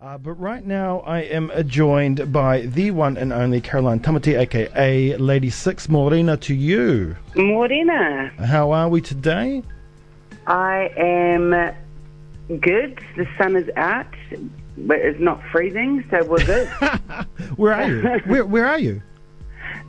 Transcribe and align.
Uh, 0.00 0.16
but 0.16 0.32
right 0.32 0.64
now, 0.64 1.00
I 1.00 1.20
am 1.20 1.50
uh, 1.54 1.62
joined 1.62 2.32
by 2.32 2.62
the 2.62 2.90
one 2.90 3.18
and 3.18 3.34
only 3.34 3.60
Karoline 3.60 4.00
Tamati, 4.00 4.38
aka 4.38 5.12
Ladi6 5.18 5.90
Morena, 5.90 6.38
to 6.38 6.54
you. 6.54 7.16
Morena, 7.36 8.28
How 8.46 8.70
are 8.70 8.88
we 8.88 9.02
today? 9.02 9.62
I 10.46 10.90
am 10.96 11.50
good. 12.60 12.98
The 13.18 13.28
sun 13.36 13.56
is 13.56 13.68
out, 13.76 14.06
but 14.78 14.98
it's 15.00 15.20
not 15.20 15.42
freezing, 15.52 16.02
so 16.10 16.24
we're 16.24 16.46
good. 16.46 16.68
Where 17.56 17.74
are 17.74 17.86
you? 17.90 18.20
where, 18.24 18.46
where 18.46 18.66
are 18.66 18.78
you? 18.78 19.02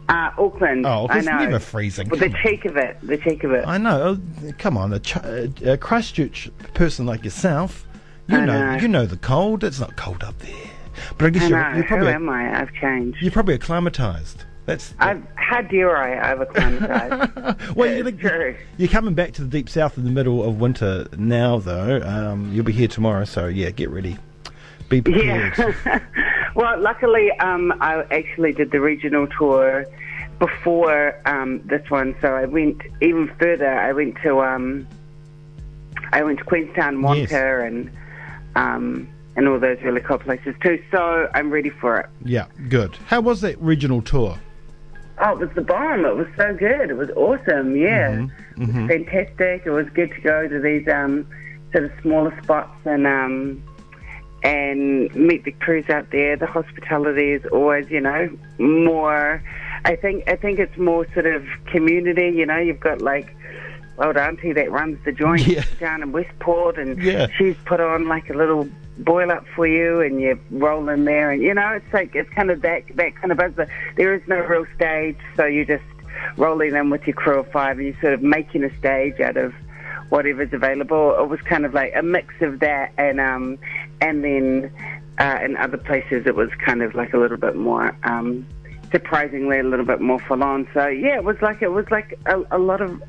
uh, 0.10 0.32
Auckland, 0.38 0.86
Oh, 0.86 1.08
it's 1.10 1.26
never 1.26 1.58
freezing. 1.60 2.10
Well, 2.10 2.20
the 2.20 2.36
cheek 2.44 2.66
of 2.66 2.76
it, 2.76 2.98
the 3.02 3.18
cheek 3.18 3.46
of 3.46 3.54
it. 3.54 3.66
I 3.66 3.78
know. 3.78 4.20
Oh, 4.44 4.52
Come 4.58 4.76
on, 4.76 4.92
a, 4.92 5.00
Ch- 5.00 5.16
a 5.64 5.78
Christchurch 5.80 6.50
person 6.74 7.06
like 7.06 7.24
yourself, 7.24 7.88
you 8.32 8.46
know, 8.46 8.72
know. 8.72 8.78
you 8.82 8.88
know 8.88 9.06
the 9.06 9.18
cold. 9.18 9.64
It's 9.64 9.80
not 9.80 9.96
cold 9.96 10.24
up 10.24 10.38
there. 10.40 10.70
But 11.18 11.28
I 11.28 11.30
guess 11.32 11.44
I 11.44 11.48
you're, 11.48 11.60
you're 11.60 11.84
Who 11.84 11.88
probably 11.88 12.14
am 12.14 12.30
I? 12.30 12.62
I've 12.62 12.74
changed. 12.74 13.22
you're 13.22 13.32
probably 13.32 13.56
acclimatized. 13.56 14.44
That's 14.66 14.94
I've, 15.00 15.24
how 15.36 15.62
dare 15.62 15.98
I? 15.98 16.32
I've 16.32 16.42
acclimatized. 16.42 17.76
well, 17.76 17.92
you're, 17.92 18.12
true. 18.12 18.56
you're 18.78 18.90
coming 18.90 19.16
back 19.16 19.34
to 19.34 19.42
the 19.42 19.48
deep 19.48 19.68
south 19.70 19.98
in 19.98 20.04
the 20.04 20.12
middle 20.12 20.48
of 20.48 20.60
winter 20.60 21.08
now, 21.18 21.58
though. 21.58 22.02
Um, 22.02 22.52
you'll 22.54 22.66
be 22.66 22.72
here 22.72 22.88
tomorrow, 22.88 23.26
so 23.26 23.48
yeah, 23.48 23.72
get 23.72 23.90
ready. 23.90 24.18
Be 24.90 25.02
prepared. 25.02 25.58
Yeah. 25.58 26.00
well, 26.56 26.80
luckily, 26.80 27.32
um, 27.40 27.74
I 27.82 28.04
actually 28.12 28.54
did 28.54 28.72
the 28.72 28.80
regional 28.82 29.26
tour 29.28 29.86
before 30.38 31.20
um, 31.26 31.62
this 31.66 31.90
one, 31.90 32.16
so 32.22 32.36
I 32.36 32.46
went 32.46 32.82
even 33.02 33.34
further. 33.40 33.68
I 33.68 33.94
went 33.94 34.18
to 34.24 34.42
um, 34.42 34.88
I 36.12 36.24
went 36.24 36.40
to 36.40 36.46
Queenstown, 36.46 37.02
Wanaka, 37.02 37.34
Yes. 37.34 37.68
and 37.72 37.92
um, 38.56 39.08
and 39.36 39.48
all 39.48 39.60
those 39.60 39.82
really 39.82 40.02
cool 40.02 40.18
places 40.20 40.56
too. 40.62 40.84
So 40.92 41.30
I'm 41.34 41.50
ready 41.52 41.70
for 41.70 42.00
it. 42.00 42.10
Yeah, 42.24 42.46
good. 42.70 42.96
How 43.08 43.22
was 43.22 43.42
that 43.42 43.60
regional 43.62 44.02
tour? 44.02 44.38
Oh, 45.20 45.34
it 45.34 45.40
was 45.40 45.50
the 45.56 45.62
bomb. 45.62 46.04
It 46.06 46.16
was 46.16 46.28
so 46.36 46.54
good. 46.56 46.90
It 46.90 46.98
was 46.98 47.10
awesome. 47.12 47.76
Yeah, 47.76 48.28
Mm-hmm. 48.58 48.90
It 48.90 49.00
was 49.00 49.08
fantastic. 49.08 49.64
It 49.66 49.72
was 49.72 49.88
good 49.94 50.12
to 50.12 50.22
go 50.22 50.48
to 50.48 50.60
these 50.60 50.88
um, 50.88 51.28
sort 51.72 51.86
of 51.86 51.92
smaller 52.02 52.38
spots 52.44 52.76
and 52.86 53.08
um, 53.08 53.64
and 54.44 55.14
meet 55.16 55.44
the 55.44 55.52
crews 55.52 55.90
out 55.90 56.10
there. 56.12 56.36
The 56.36 56.48
hospitality 56.48 57.32
is 57.32 57.46
always, 57.52 57.90
you 57.90 58.02
know, 58.02 58.30
more. 58.60 59.44
I 59.86 59.96
think 59.96 60.28
I 60.28 60.36
think 60.36 60.60
it's 60.60 60.78
more 60.78 61.06
sort 61.14 61.28
of 61.28 61.46
community. 61.68 62.30
You 62.36 62.46
know, 62.46 62.58
you've 62.58 62.80
got 62.80 63.02
like 63.02 63.36
old 64.02 64.18
auntie 64.18 64.54
that 64.54 64.72
runs 64.72 64.98
the 65.06 65.12
joint 65.12 65.46
Yeah. 65.48 65.64
down 65.80 66.02
in 66.04 66.12
Westport, 66.12 66.78
and 66.78 67.02
Yeah. 67.02 67.28
she's 67.38 67.56
put 67.66 67.80
on 67.80 68.08
like 68.08 68.30
a 68.30 68.34
little 68.34 68.68
boil 68.98 69.32
up 69.32 69.46
for 69.56 69.66
you, 69.68 70.02
and 70.02 70.20
you 70.22 70.40
roll 70.52 70.90
in 70.90 71.06
there, 71.06 71.32
and 71.32 71.42
you 71.42 71.54
know, 71.54 71.70
it's 71.70 71.94
like 71.94 72.16
it's 72.16 72.30
kind 72.32 72.52
of 72.52 72.62
that 72.62 72.84
that 72.96 73.16
kind 73.16 73.32
of 73.32 73.38
buzz. 73.38 73.52
But 73.56 73.70
There 73.96 74.14
is 74.14 74.22
no 74.28 74.40
real 74.40 74.66
stage, 74.76 75.18
so 75.36 75.46
you 75.46 75.66
just 75.66 75.84
rolling 76.38 76.76
in 76.76 76.90
with 76.90 77.06
your 77.08 77.16
crew 77.16 77.40
of 77.40 77.52
five, 77.52 77.78
and 77.78 77.88
you're 77.88 78.02
sort 78.02 78.14
of 78.14 78.22
making 78.22 78.64
a 78.64 78.78
stage 78.78 79.20
out 79.20 79.38
of 79.38 79.54
whatever's 80.10 80.52
available. 80.54 81.16
It 81.20 81.30
was 81.30 81.40
kind 81.42 81.66
of 81.66 81.74
like 81.74 81.94
a 81.96 82.04
mix 82.04 82.34
of 82.42 82.60
that, 82.60 82.92
and 82.98 83.20
um, 83.20 83.58
and 84.02 84.24
then 84.24 84.72
uh, 85.20 85.40
in 85.44 85.56
other 85.58 85.78
places 85.78 86.26
it 86.26 86.36
was 86.36 86.50
kind 86.66 86.82
of 86.82 86.96
like 86.96 87.14
a 87.14 87.18
little 87.18 87.38
bit 87.38 87.56
more. 87.56 87.96
Um, 88.04 88.46
surprisingly 88.92 89.58
a 89.58 89.64
little 89.64 89.86
bit 89.86 90.02
more 90.02 90.20
full 90.20 90.44
on 90.44 90.68
so 90.74 90.86
yeah 90.88 91.16
it 91.16 91.24
was 91.24 91.42
like 91.42 91.62
it 91.62 91.70
was 91.72 91.86
like 91.90 92.20
a, 92.26 92.42
a 92.52 92.58
lot 92.60 92.82
of 92.82 93.02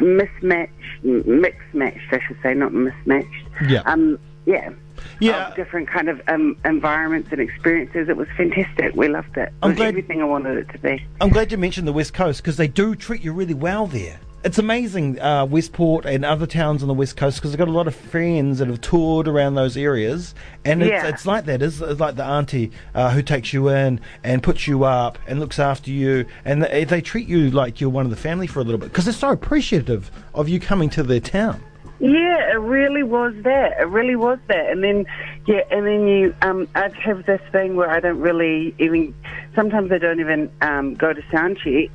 mismatched 0.00 0.72
mixed 1.02 1.74
matched 1.74 2.12
i 2.12 2.20
should 2.26 2.36
say 2.42 2.54
not 2.54 2.72
mismatched 2.72 3.28
Yeah. 3.68 3.82
um 3.86 4.18
yeah 4.46 4.70
Yeah. 5.18 5.52
different 5.56 5.88
kind 5.88 6.08
of 6.08 6.20
um, 6.28 6.56
environments 6.64 7.30
and 7.32 7.40
experiences 7.40 8.08
it 8.08 8.16
was 8.16 8.28
fantastic 8.36 8.94
we 8.94 9.08
loved 9.08 9.36
it 9.36 9.48
it 9.48 9.52
I'm 9.62 9.70
was 9.70 9.76
glad- 9.76 9.88
everything 9.88 10.20
i 10.20 10.24
wanted 10.24 10.58
it 10.58 10.68
to 10.72 10.78
be 10.78 11.04
I'm 11.20 11.30
glad 11.30 11.50
you 11.52 11.58
mentioned 11.58 11.86
the 11.88 11.92
West 11.92 12.14
Coast 12.14 12.42
because 12.42 12.56
they 12.56 12.68
do 12.68 12.94
treat 12.94 13.22
you 13.22 13.32
really 13.32 13.54
well 13.54 13.86
there. 13.86 14.18
It's 14.42 14.56
amazing, 14.56 15.20
uh, 15.20 15.44
Westport 15.44 16.06
and 16.06 16.24
other 16.24 16.46
towns 16.46 16.80
on 16.80 16.88
the 16.88 16.94
West 16.94 17.14
Coast, 17.18 17.36
because 17.36 17.52
I've 17.52 17.58
got 17.58 17.68
a 17.68 17.72
lot 17.72 17.86
of 17.86 17.94
friends 17.94 18.58
that 18.58 18.68
have 18.68 18.80
toured 18.80 19.28
around 19.28 19.54
those 19.54 19.76
areas, 19.76 20.34
and 20.64 20.82
it's, 20.82 20.90
Yeah. 20.90 21.08
it's 21.08 21.26
like 21.26 21.44
that. 21.44 21.60
It's, 21.60 21.78
it's 21.82 22.00
like 22.00 22.16
the 22.16 22.24
auntie 22.24 22.70
uh, 22.94 23.10
who 23.10 23.20
takes 23.20 23.52
you 23.52 23.68
in 23.68 24.00
and 24.24 24.42
puts 24.42 24.66
you 24.66 24.84
up 24.84 25.18
and 25.26 25.40
looks 25.40 25.58
after 25.58 25.90
you, 25.90 26.24
and 26.46 26.62
they, 26.62 26.84
they 26.84 27.02
treat 27.02 27.28
you 27.28 27.50
like 27.50 27.82
you're 27.82 27.90
one 27.90 28.06
of 28.06 28.10
the 28.10 28.16
family 28.16 28.46
for 28.46 28.60
a 28.60 28.62
little 28.62 28.78
bit 28.78 28.88
because 28.88 29.04
they're 29.04 29.12
so 29.12 29.28
appreciative 29.30 30.10
of 30.34 30.48
you 30.48 30.58
coming 30.58 30.88
to 30.88 31.02
their 31.02 31.20
town. 31.20 31.62
Yeah, 31.98 32.52
it 32.52 32.58
really 32.60 33.02
was 33.02 33.34
that. 33.42 33.78
It 33.78 33.88
really 33.88 34.16
was 34.16 34.38
that. 34.48 34.70
And 34.70 34.82
then, 34.82 35.04
yeah, 35.46 35.60
and 35.70 35.86
then 35.86 36.06
you, 36.08 36.34
um, 36.40 36.66
I'd 36.74 36.94
have 36.94 37.26
this 37.26 37.42
thing 37.52 37.76
where 37.76 37.90
I 37.90 38.00
don't 38.00 38.18
really 38.20 38.74
even, 38.78 39.14
sometimes 39.54 39.92
I 39.92 39.98
don't 39.98 40.18
even 40.18 40.50
um, 40.62 40.94
go 40.94 41.12
to 41.12 41.22
sound 41.30 41.58
check. 41.58 41.90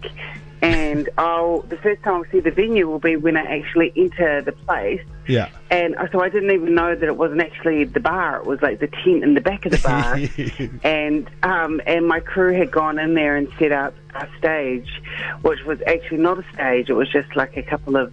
And 0.65 1.09
I'll, 1.17 1.61
the 1.61 1.77
first 1.77 2.01
time 2.03 2.15
I'll 2.15 2.31
see 2.31 2.39
the 2.39 2.51
venue 2.51 2.87
will 2.87 2.99
be 2.99 3.15
when 3.15 3.37
I 3.37 3.43
actually 3.43 3.93
enter 3.95 4.41
the 4.41 4.51
place. 4.51 5.01
Yeah. 5.27 5.49
And 5.69 5.95
so 6.11 6.21
I 6.21 6.29
didn't 6.29 6.51
even 6.51 6.73
know 6.73 6.95
that 6.95 7.05
it 7.05 7.17
wasn't 7.17 7.41
actually 7.41 7.83
the 7.83 7.99
bar. 7.99 8.37
It 8.37 8.45
was 8.45 8.61
like 8.61 8.79
the 8.79 8.87
tent 8.87 9.23
in 9.23 9.35
the 9.35 9.41
back 9.41 9.65
of 9.65 9.73
the 9.73 9.77
bar. 9.77 10.79
and 10.83 11.29
um, 11.43 11.81
and 11.85 12.07
my 12.07 12.19
crew 12.19 12.57
had 12.57 12.71
gone 12.71 12.97
in 12.97 13.13
there 13.13 13.35
and 13.35 13.47
set 13.59 13.71
up 13.71 13.93
a 14.15 14.27
stage, 14.37 14.89
which 15.41 15.63
was 15.65 15.79
actually 15.85 16.17
not 16.17 16.39
a 16.39 16.45
stage. 16.53 16.89
It 16.89 16.93
was 16.93 17.11
just 17.11 17.35
like 17.35 17.57
a 17.57 17.63
couple 17.63 17.95
of 17.95 18.11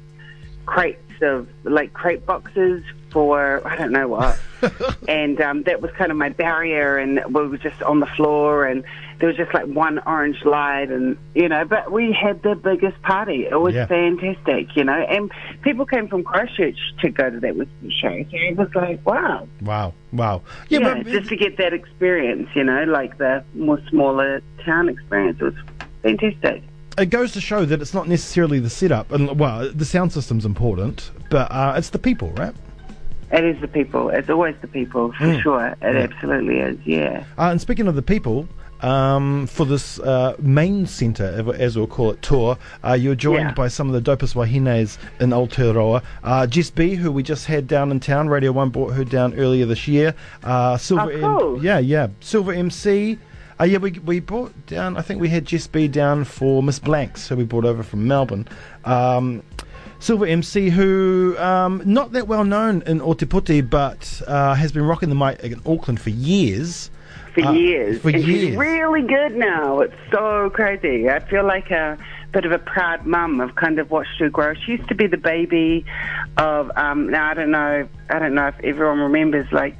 crates 0.66 1.00
of 1.22 1.48
like 1.64 1.92
crate 1.92 2.26
boxes 2.26 2.84
for 3.12 3.66
I 3.66 3.76
don't 3.76 3.92
know 3.92 4.08
what. 4.08 4.38
and 5.08 5.40
um, 5.40 5.62
that 5.64 5.80
was 5.82 5.90
kind 5.92 6.10
of 6.10 6.16
my 6.16 6.28
barrier, 6.28 6.96
and 6.96 7.20
we 7.34 7.46
were 7.46 7.58
just 7.58 7.82
on 7.82 8.00
the 8.00 8.06
floor, 8.06 8.64
and 8.64 8.84
there 9.18 9.28
was 9.28 9.36
just 9.36 9.52
like 9.52 9.66
one 9.66 9.98
orange 10.06 10.44
light, 10.44 10.90
and 10.90 11.16
you 11.34 11.48
know. 11.48 11.64
But 11.64 11.90
we 11.92 12.12
had 12.12 12.42
the 12.42 12.54
biggest 12.54 13.00
party. 13.02 13.46
It 13.50 13.60
was 13.60 13.74
Yeah. 13.74 13.86
fantastic, 13.86 14.74
you 14.76 14.84
know. 14.84 14.92
And 14.94 15.30
people 15.62 15.84
came 15.86 16.08
from 16.08 16.22
Christchurch 16.24 16.78
to 17.00 17.10
go 17.10 17.28
to 17.30 17.40
that 17.40 17.56
Western 17.56 17.90
show, 17.90 18.24
so 18.30 18.36
it 18.36 18.56
was 18.56 18.68
like 18.74 19.04
wow. 19.06 19.46
Wow. 19.62 19.94
Wow. 20.12 20.42
Yeah, 20.68 20.78
Yeah, 20.80 20.94
but 21.02 21.06
just 21.06 21.28
to 21.30 21.36
get 21.36 21.56
that 21.58 21.72
experience, 21.72 22.48
you 22.54 22.64
know, 22.64 22.84
like 22.84 23.18
the 23.18 23.42
more 23.54 23.80
smaller 23.90 24.42
town 24.64 24.88
experience. 24.88 25.38
It 25.40 25.44
was 25.44 25.54
fantastic. 26.02 26.62
it 26.98 27.06
goes 27.06 27.32
to 27.32 27.40
show 27.40 27.64
that 27.64 27.80
it's 27.80 27.94
not 27.94 28.06
necessarily 28.08 28.60
the 28.60 28.70
setup, 28.70 29.10
and 29.12 29.38
well, 29.40 29.68
the 29.72 29.84
sound 29.84 30.12
system's 30.12 30.44
important, 30.44 31.10
but 31.30 31.50
uh, 31.50 31.74
it's 31.76 31.90
the 31.90 31.98
people, 31.98 32.30
right? 32.32 32.54
It 33.32 33.44
is 33.44 33.60
the 33.60 33.68
people. 33.68 34.10
It's 34.10 34.28
always 34.28 34.54
the 34.60 34.68
people, 34.68 35.12
for 35.12 35.40
sure. 35.40 35.74
It 35.80 35.96
absolutely 35.96 36.58
is, 36.58 36.78
yeah. 36.84 37.24
Uh, 37.38 37.50
and 37.50 37.60
speaking 37.60 37.88
of 37.88 37.94
the 37.94 38.02
people, 38.02 38.46
um, 38.82 39.46
for 39.46 39.64
this 39.64 39.98
uh, 40.00 40.34
main 40.38 40.86
centre, 40.86 41.50
as 41.56 41.76
we'll 41.76 41.86
call 41.86 42.10
it, 42.10 42.20
tour, 42.20 42.58
uh, 42.84 42.92
you're 42.92 43.14
joined 43.14 43.38
Yeah. 43.50 43.54
by 43.54 43.68
some 43.68 43.88
of 43.92 44.04
the 44.04 44.16
dopest 44.16 44.34
wahines 44.34 44.98
in 45.20 45.30
Aotearoa. 45.30 46.02
Uh, 46.22 46.46
Jess 46.46 46.68
B, 46.70 46.94
who 46.94 47.10
we 47.10 47.22
just 47.22 47.46
had 47.46 47.66
down 47.66 47.90
in 47.90 48.00
town, 48.00 48.28
Radio 48.28 48.52
1 48.52 48.68
brought 48.70 48.92
her 48.94 49.04
down 49.04 49.32
earlier 49.34 49.64
this 49.66 49.88
year. 49.88 50.14
Uh, 50.44 50.76
Silva 50.76 51.10
Oh, 51.22 51.38
cool. 51.38 51.64
yeah, 51.64 51.78
yeah. 51.78 52.08
Silva 52.20 52.54
MC. 52.56 53.18
Uh, 53.60 53.64
yeah, 53.64 53.78
we, 53.78 53.92
we 54.04 54.18
brought 54.18 54.52
down, 54.66 54.96
I 54.96 55.02
think 55.02 55.20
we 55.20 55.28
had 55.28 55.44
Jess 55.46 55.66
B 55.68 55.86
down 55.86 56.24
for 56.24 56.62
Miss 56.62 56.78
Blanks, 56.80 57.28
who 57.28 57.36
we 57.36 57.44
brought 57.44 57.64
over 57.64 57.82
from 57.84 58.08
Melbourne. 58.08 58.48
Um, 58.84 59.42
Silva 60.02 60.28
MC, 60.28 60.68
who 60.68 61.36
um, 61.38 61.80
not 61.84 62.12
that 62.12 62.26
well 62.26 62.44
known 62.44 62.82
in 62.86 63.00
Ōtepoti, 63.00 63.68
but 63.68 64.20
uh, 64.26 64.54
has 64.54 64.72
been 64.72 64.84
rocking 64.84 65.08
the 65.08 65.14
mic 65.14 65.40
in 65.44 65.60
Auckland 65.64 66.00
for 66.00 66.10
years. 66.10 66.90
For 67.34 67.44
Uh, 67.46 67.52
years. 67.52 68.00
for 68.02 68.08
and 68.10 68.22
years. 68.24 68.40
she's 68.48 68.56
really 68.56 69.02
good 69.02 69.36
now. 69.36 69.78
It's 69.80 69.94
so 70.10 70.50
crazy. 70.50 71.08
I 71.08 71.20
feel 71.20 71.44
like 71.46 71.70
a 71.70 71.96
bit 72.32 72.44
of 72.44 72.52
a 72.52 72.58
proud 72.58 73.06
mum. 73.06 73.40
I've 73.40 73.54
kind 73.54 73.78
of 73.78 73.90
watched 73.90 74.18
her 74.18 74.28
grow. 74.28 74.54
She 74.54 74.72
used 74.72 74.88
to 74.88 74.94
be 74.94 75.06
the 75.06 75.16
baby 75.18 75.84
of, 76.36 76.70
um, 76.76 77.08
now 77.10 77.30
I 77.30 77.34
don't 77.34 77.50
know, 77.50 77.88
I 78.10 78.18
don't 78.18 78.34
know 78.34 78.48
if 78.48 78.56
everyone 78.64 78.98
remembers, 78.98 79.46
like, 79.52 79.76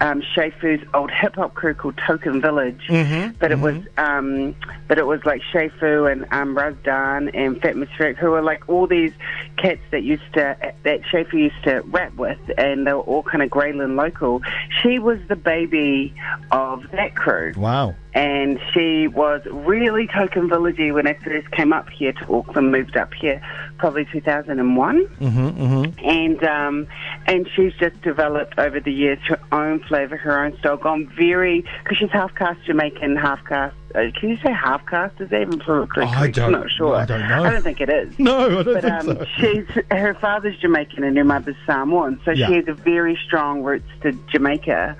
um, 0.00 0.22
Che 0.34 0.50
Fu's 0.60 0.80
old 0.94 1.10
hip 1.10 1.34
hop 1.36 1.54
crew 1.54 1.74
called 1.74 1.96
Token 2.06 2.40
Village, 2.40 2.86
Mhm, 2.88 3.38
but 3.38 3.50
it 3.50 3.58
was 3.58 3.76
um, 3.96 4.54
but 4.86 4.98
it 4.98 5.06
was 5.06 5.24
like 5.24 5.42
Che 5.52 5.68
Fu 5.80 6.04
and 6.06 6.24
um, 6.30 6.54
Razdan 6.56 7.30
and 7.34 7.60
Fat 7.60 7.76
Misfit 7.76 8.16
who 8.16 8.30
were 8.30 8.42
like 8.42 8.68
all 8.68 8.86
these 8.86 9.12
cats 9.56 9.80
that 9.90 10.02
used 10.04 10.22
to 10.34 10.56
that 10.84 11.00
Che 11.10 11.24
Fu 11.24 11.36
used 11.36 11.62
to 11.64 11.82
rap 11.86 12.14
with, 12.14 12.38
and 12.56 12.86
they 12.86 12.92
were 12.92 13.00
all 13.00 13.22
kind 13.22 13.42
of 13.42 13.50
Grey 13.50 13.72
Lynn 13.72 13.96
local. 13.96 14.40
She 14.82 14.98
was 14.98 15.18
the 15.28 15.36
baby 15.36 16.14
of 16.52 16.84
that 16.92 17.16
crew 17.16 17.52
Wow. 17.56 17.94
And 18.18 18.58
she 18.74 19.06
was 19.06 19.40
really 19.46 20.08
token 20.08 20.48
villagey 20.50 20.92
when 20.92 21.06
I 21.06 21.14
first 21.14 21.48
came 21.52 21.72
up 21.72 21.88
here 21.88 22.12
to 22.12 22.34
Auckland, 22.34 22.72
moved 22.72 22.96
up 22.96 23.14
here 23.14 23.40
probably 23.78 24.04
2001. 24.12 25.06
Mm-hmm, 25.06 25.38
mm-hmm. 25.48 26.04
And 26.04 26.42
um, 26.44 26.86
and 27.26 27.48
she's 27.54 27.72
just 27.74 28.00
developed 28.02 28.58
over 28.58 28.80
the 28.80 28.92
years 28.92 29.20
her 29.28 29.38
own 29.52 29.78
flavour, 29.84 30.16
her 30.16 30.44
own 30.44 30.58
style, 30.58 30.76
gone 30.76 31.06
very, 31.16 31.64
because 31.84 31.98
she's 31.98 32.10
half 32.10 32.34
caste 32.34 32.58
Jamaican, 32.66 33.14
half 33.16 33.44
caste. 33.46 33.76
Uh, 33.94 34.10
can 34.18 34.30
you 34.30 34.36
say 34.38 34.50
half 34.52 34.84
caste? 34.86 35.14
Is 35.20 35.30
that 35.30 35.42
even 35.42 35.60
politically 35.60 36.02
I 36.04 36.14
correct? 36.18 36.34
don't- 36.34 36.54
I'm 36.54 36.60
not 36.60 36.70
sure. 36.72 36.96
I 36.96 37.04
don't 37.04 37.20
know. 37.28 37.44
I 37.44 37.50
don't 37.50 37.62
think 37.62 37.80
it 37.80 37.88
is. 37.88 38.18
No, 38.18 38.46
I 38.46 38.48
don't 38.48 38.64
But 38.64 38.82
think 38.82 38.94
um, 38.94 39.06
so. 39.06 39.24
she's 39.38 39.66
her 39.92 40.14
father's 40.14 40.58
Jamaican 40.58 41.04
and 41.04 41.16
her 41.16 41.24
mother's 41.24 41.56
Samoan, 41.66 42.20
so 42.24 42.32
Yeah. 42.32 42.48
she 42.48 42.54
has 42.54 42.66
a 42.66 42.74
very 42.74 43.16
strong 43.24 43.62
roots 43.62 43.88
to 44.02 44.10
Jamaica. 44.32 44.96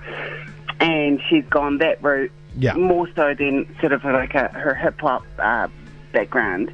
and 0.81 1.21
she's 1.29 1.45
gone 1.47 1.79
that 1.79 2.01
route 2.03 2.31
Yeah. 2.59 2.75
more 2.75 3.09
so 3.15 3.35
than 3.35 3.75
sort 3.81 3.93
of 3.93 4.05
like 4.05 4.35
a, 4.35 4.49
her 4.49 4.75
hip 4.75 5.01
hop 5.01 5.25
uh, 5.39 5.69
background 6.13 6.73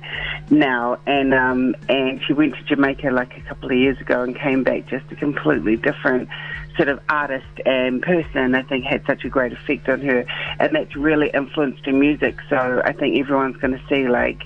now, 0.50 0.98
and 1.06 1.34
um, 1.34 1.76
and 1.88 2.22
she 2.24 2.32
went 2.32 2.54
to 2.56 2.62
Jamaica 2.64 3.10
like 3.10 3.36
a 3.36 3.40
couple 3.42 3.70
of 3.70 3.76
years 3.76 4.00
ago 4.00 4.22
and 4.22 4.34
came 4.36 4.62
back 4.62 4.86
just 4.86 5.10
a 5.12 5.16
completely 5.16 5.76
different 5.76 6.28
sort 6.76 6.88
of 6.88 7.00
artist 7.08 7.46
and 7.66 8.02
person. 8.02 8.54
I 8.54 8.62
think 8.62 8.84
had 8.84 9.04
such 9.06 9.24
a 9.24 9.28
great 9.28 9.52
effect 9.52 9.88
on 9.88 10.00
her, 10.02 10.24
and 10.58 10.74
that's 10.74 10.96
really 10.96 11.30
influenced 11.32 11.84
her 11.86 11.92
music. 11.92 12.36
So 12.48 12.82
I 12.84 12.92
think 12.92 13.18
everyone's 13.18 13.56
going 13.56 13.78
to 13.78 13.82
see 13.88 14.08
like 14.08 14.42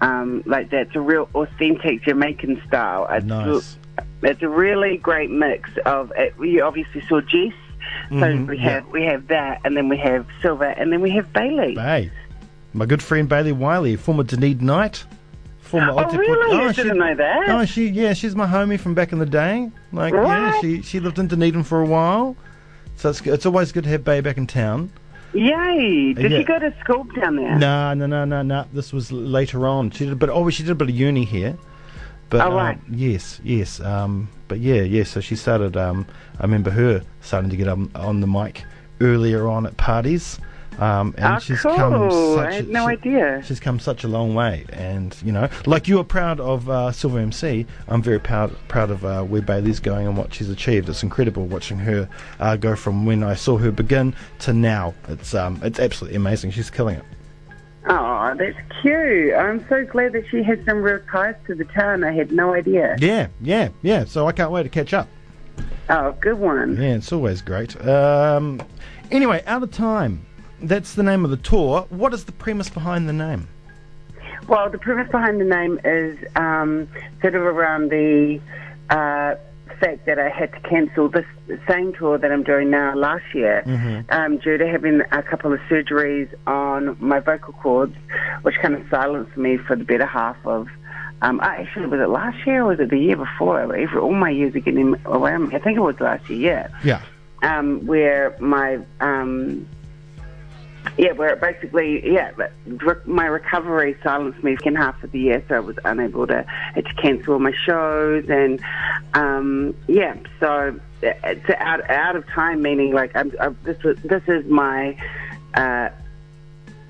um, 0.00 0.42
like 0.46 0.70
that's 0.70 0.94
a 0.94 1.00
real 1.00 1.28
authentic 1.34 2.02
Jamaican 2.02 2.62
style. 2.66 3.06
It's, 3.10 3.24
Nice. 3.24 3.78
it's 4.22 4.42
a 4.42 4.48
really 4.48 4.96
great 4.96 5.30
mix 5.30 5.70
of. 5.86 6.12
It, 6.16 6.36
we 6.38 6.60
obviously 6.60 7.02
saw 7.08 7.20
Jess. 7.20 7.52
So 8.10 8.14
Mhm, 8.16 8.46
we 8.48 8.56
yeah. 8.58 8.62
have 8.70 8.88
we 8.88 9.04
have 9.04 9.26
that, 9.28 9.60
and 9.64 9.76
then 9.76 9.88
we 9.88 9.96
have 9.98 10.26
Silva, 10.42 10.74
and 10.78 10.92
then 10.92 11.00
we 11.00 11.10
have 11.10 11.32
Bailey. 11.32 11.74
Hey, 11.74 12.10
my 12.74 12.86
good 12.86 13.02
friend 13.02 13.28
Bailey 13.28 13.52
Wiley, 13.52 13.96
former 13.96 14.22
Dunedin 14.24 14.66
Knight. 14.66 15.04
Former 15.60 15.92
Oh, 15.96 16.16
really? 16.16 16.58
I 16.68 16.72
didn't 16.72 16.98
know 16.98 17.14
that. 17.14 17.48
Oh, 17.48 17.64
she 17.64 17.88
yeah, 17.88 18.12
she's 18.12 18.36
my 18.36 18.46
homie 18.46 18.78
from 18.78 18.92
back 18.94 19.12
in 19.12 19.18
the 19.18 19.26
day. 19.26 19.70
Like 19.92 20.12
yeah, 20.12 20.60
she 20.60 20.82
she 20.82 21.00
lived 21.00 21.18
in 21.18 21.28
Dunedin 21.28 21.62
for 21.64 21.80
a 21.80 21.86
while, 21.86 22.36
so 22.96 23.08
it's 23.10 23.20
it's 23.22 23.46
always 23.46 23.72
good 23.72 23.84
to 23.84 23.90
have 23.90 24.04
Bay 24.04 24.20
back 24.20 24.36
in 24.36 24.46
town. 24.46 24.90
Yay! 25.34 26.12
Did 26.12 26.30
Yeah. 26.30 26.38
you 26.38 26.44
go 26.44 26.58
to 26.58 26.74
school 26.80 27.04
down 27.18 27.36
there? 27.36 27.56
No, 27.58 27.94
no, 27.94 28.04
no, 28.06 28.26
no, 28.26 28.42
no. 28.42 28.66
This 28.74 28.92
was 28.92 29.10
later 29.10 29.66
on. 29.66 29.90
She 29.90 30.04
did, 30.04 30.18
but 30.18 30.28
oh, 30.28 30.50
she 30.50 30.62
did 30.62 30.72
a 30.72 30.74
bit 30.74 30.90
of 30.90 30.94
uni 30.94 31.24
here. 31.24 31.56
But 32.32 32.46
Oh, 32.46 32.54
right. 32.56 32.76
um, 32.78 32.82
yes, 32.90 33.40
yes. 33.44 33.78
Um, 33.80 34.26
but 34.48 34.58
yeah, 34.58 34.80
yeah. 34.80 35.04
So 35.04 35.20
she 35.20 35.36
started. 35.36 35.76
Um, 35.76 36.06
I 36.40 36.42
remember 36.44 36.70
her 36.70 37.02
starting 37.20 37.50
to 37.50 37.56
get 37.56 37.68
on, 37.68 37.90
on 37.94 38.20
the 38.22 38.26
mic 38.26 38.64
earlier 39.02 39.46
on 39.48 39.66
at 39.66 39.76
parties. 39.76 40.38
Um, 40.78 41.14
and 41.18 41.34
Oh, 41.36 41.38
she's 41.38 41.60
cool. 41.60 41.76
come 41.76 42.10
such 42.10 42.48
I 42.48 42.52
had 42.54 42.68
no 42.70 42.86
she- 42.86 42.92
idea. 42.94 43.42
She's 43.44 43.60
come 43.60 43.78
such 43.78 44.04
a 44.04 44.08
long 44.08 44.34
way, 44.34 44.64
and 44.72 45.14
you 45.22 45.30
know, 45.30 45.50
like 45.66 45.86
you 45.88 45.98
are 45.98 46.04
proud 46.04 46.40
of 46.40 46.70
uh, 46.70 46.90
Silva 46.90 47.18
MC. 47.20 47.66
I'm 47.88 48.00
very 48.02 48.18
proud 48.18 48.56
proud 48.68 48.90
of 48.90 49.04
uh, 49.04 49.22
where 49.24 49.42
Bailey's 49.42 49.80
going 49.80 50.06
and 50.06 50.16
what 50.16 50.32
she's 50.32 50.48
achieved. 50.48 50.88
It's 50.88 51.02
incredible 51.02 51.44
watching 51.46 51.76
her 51.80 52.08
uh, 52.40 52.56
go 52.56 52.74
from 52.74 53.04
when 53.04 53.22
I 53.22 53.34
saw 53.34 53.58
her 53.58 53.70
begin 53.70 54.14
to 54.40 54.54
now. 54.54 54.94
It's 55.08 55.34
um, 55.34 55.60
it's 55.62 55.78
absolutely 55.78 56.16
amazing. 56.16 56.52
She's 56.52 56.70
killing 56.70 56.96
it. 56.96 57.04
Oh, 57.86 58.34
that's 58.38 58.56
cute. 58.80 59.34
I'm 59.34 59.66
so 59.68 59.84
glad 59.84 60.12
that 60.12 60.24
she 60.30 60.42
has 60.44 60.58
some 60.64 60.82
real 60.82 61.00
ties 61.10 61.34
to 61.46 61.54
the 61.54 61.64
town. 61.64 62.04
I 62.04 62.12
had 62.12 62.30
no 62.30 62.54
idea. 62.54 62.96
Yeah, 63.00 63.28
yeah, 63.40 63.70
yeah. 63.82 64.04
So 64.04 64.28
I 64.28 64.32
can't 64.32 64.50
wait 64.50 64.62
to 64.62 64.68
catch 64.68 64.94
up. 64.94 65.08
Oh, 65.88 66.12
good 66.20 66.38
one. 66.38 66.76
Yeah, 66.76 66.94
it's 66.94 67.12
always 67.12 67.42
great. 67.42 67.80
Um, 67.86 68.62
anyway, 69.10 69.42
out 69.46 69.62
of 69.62 69.70
time. 69.72 70.26
That's 70.62 70.94
the 70.94 71.02
name 71.02 71.24
of 71.24 71.32
the 71.32 71.36
tour. 71.38 71.86
What 71.90 72.14
is 72.14 72.24
the 72.24 72.32
premise 72.32 72.68
behind 72.68 73.08
the 73.08 73.12
name? 73.12 73.48
Well, 74.46 74.70
the 74.70 74.78
premise 74.78 75.10
behind 75.10 75.40
the 75.40 75.44
name 75.44 75.80
is 75.84 76.18
um, 76.36 76.88
sort 77.20 77.34
of 77.34 77.42
around 77.42 77.90
the 77.90 78.40
uh, 78.90 79.34
fact 79.82 80.06
that 80.06 80.18
I 80.18 80.28
had 80.28 80.52
to 80.52 80.60
cancel 80.60 81.08
this 81.08 81.26
same 81.68 81.92
tour 81.94 82.16
that 82.18 82.30
I'm 82.30 82.44
doing 82.44 82.70
now 82.70 82.94
last 82.94 83.24
year 83.34 83.62
um, 84.10 84.38
due 84.38 84.56
to 84.56 84.66
having 84.66 85.02
a 85.10 85.22
couple 85.22 85.52
of 85.52 85.60
surgeries 85.70 86.32
on 86.46 86.96
my 87.00 87.18
vocal 87.20 87.52
cords, 87.54 87.96
which 88.42 88.54
kind 88.62 88.74
of 88.74 88.82
silenced 88.90 89.36
me 89.36 89.56
for 89.56 89.74
the 89.76 89.84
better 89.84 90.06
half 90.06 90.36
of. 90.46 90.68
Um, 91.20 91.40
I 91.40 91.56
actually, 91.62 91.86
was 91.86 92.00
it 92.00 92.08
last 92.08 92.46
year 92.46 92.62
or 92.62 92.68
was 92.68 92.80
it 92.80 92.90
the 92.90 92.98
year 92.98 93.16
before? 93.16 93.60
Every, 93.60 93.86
all 93.98 94.12
my 94.12 94.30
years 94.30 94.54
are 94.56 94.60
getting 94.60 94.94
away. 95.04 95.32
I 95.34 95.58
think 95.58 95.76
it 95.76 95.82
was 95.82 95.98
last 96.00 96.28
year. 96.30 96.70
Yeah. 96.84 97.02
um, 97.42 97.86
where 97.86 98.36
my 98.40 98.78
um, 99.00 99.66
yeah, 100.98 101.12
where 101.12 101.30
it 101.30 101.40
basically 101.40 102.12
yeah, 102.12 102.32
my 103.06 103.26
recovery 103.26 103.96
silenced 104.02 104.42
me 104.42 104.56
in 104.64 104.74
half 104.74 105.02
of 105.02 105.12
the 105.12 105.20
year, 105.20 105.44
so 105.48 105.56
I 105.56 105.60
was 105.60 105.76
unable 105.84 106.26
to 106.26 106.42
had 106.42 106.84
to 106.84 106.94
cancel 106.94 107.38
my 107.38 107.52
shows 107.64 108.24
and 108.28 108.60
um, 109.14 109.74
yeah, 109.88 110.16
so 110.40 110.78
it's 111.02 111.50
out 111.58 111.88
out 111.90 112.16
of 112.16 112.26
time, 112.28 112.62
meaning 112.62 112.92
like 112.92 113.14
I'm, 113.14 113.32
i 113.40 113.48
this 113.64 113.82
was 113.82 113.96
this 114.02 114.22
is 114.28 114.44
my. 114.46 114.96
Uh, 115.54 115.90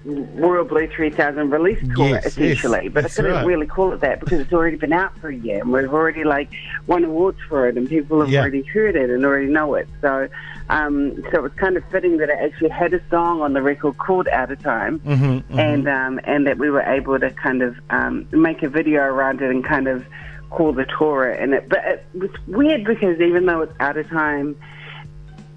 Royal 0.04 0.64
Blue 0.64 0.88
3000 0.88 1.50
release 1.50 1.78
tour, 1.94 2.08
Yes, 2.08 2.26
essentially. 2.26 2.80
yes, 2.84 2.92
but 2.92 3.04
I 3.04 3.08
couldn't 3.08 3.32
right. 3.34 3.46
really 3.46 3.66
call 3.68 3.92
it 3.92 4.00
that 4.00 4.18
because 4.18 4.40
it's 4.40 4.52
already 4.52 4.76
been 4.76 4.92
out 4.92 5.16
for 5.18 5.28
a 5.28 5.34
year 5.36 5.60
and 5.60 5.70
we've 5.72 5.92
already 5.94 6.24
like 6.24 6.50
won 6.88 7.04
awards 7.04 7.38
for 7.48 7.68
it 7.68 7.76
and 7.76 7.88
people 7.88 8.20
have 8.20 8.28
Yeah. 8.28 8.40
already 8.40 8.62
heard 8.62 8.96
it 8.96 9.10
and 9.10 9.24
already 9.24 9.46
know 9.46 9.74
it. 9.74 9.88
So, 10.00 10.28
um, 10.70 11.22
so 11.30 11.38
it 11.38 11.42
was 11.42 11.52
kind 11.52 11.76
of 11.76 11.84
fitting 11.90 12.16
that 12.16 12.30
I 12.30 12.34
actually 12.34 12.70
had 12.70 12.92
a 12.94 13.00
song 13.10 13.42
on 13.42 13.52
the 13.52 13.62
record 13.62 13.96
called 13.98 14.26
Out 14.26 14.50
of 14.50 14.60
Time 14.60 14.98
Mm-hmm, 15.00 15.56
and 15.56 15.88
um, 15.88 16.18
and 16.24 16.48
that 16.48 16.58
we 16.58 16.68
were 16.68 16.82
able 16.82 17.20
to 17.20 17.30
kind 17.30 17.62
of 17.62 17.76
um, 17.90 18.26
make 18.32 18.64
a 18.64 18.68
video 18.68 19.02
around 19.02 19.40
it 19.40 19.50
and 19.50 19.64
kind 19.64 19.86
of 19.86 20.04
call 20.52 20.72
the 20.72 20.84
Torah. 20.84 21.36
And 21.36 21.54
it, 21.54 21.68
but 21.68 21.84
it 21.84 22.06
was 22.14 22.30
weird 22.46 22.84
because 22.84 23.20
even 23.20 23.46
though 23.46 23.62
it's 23.62 23.74
out 23.80 23.96
of 23.96 24.08
time, 24.08 24.56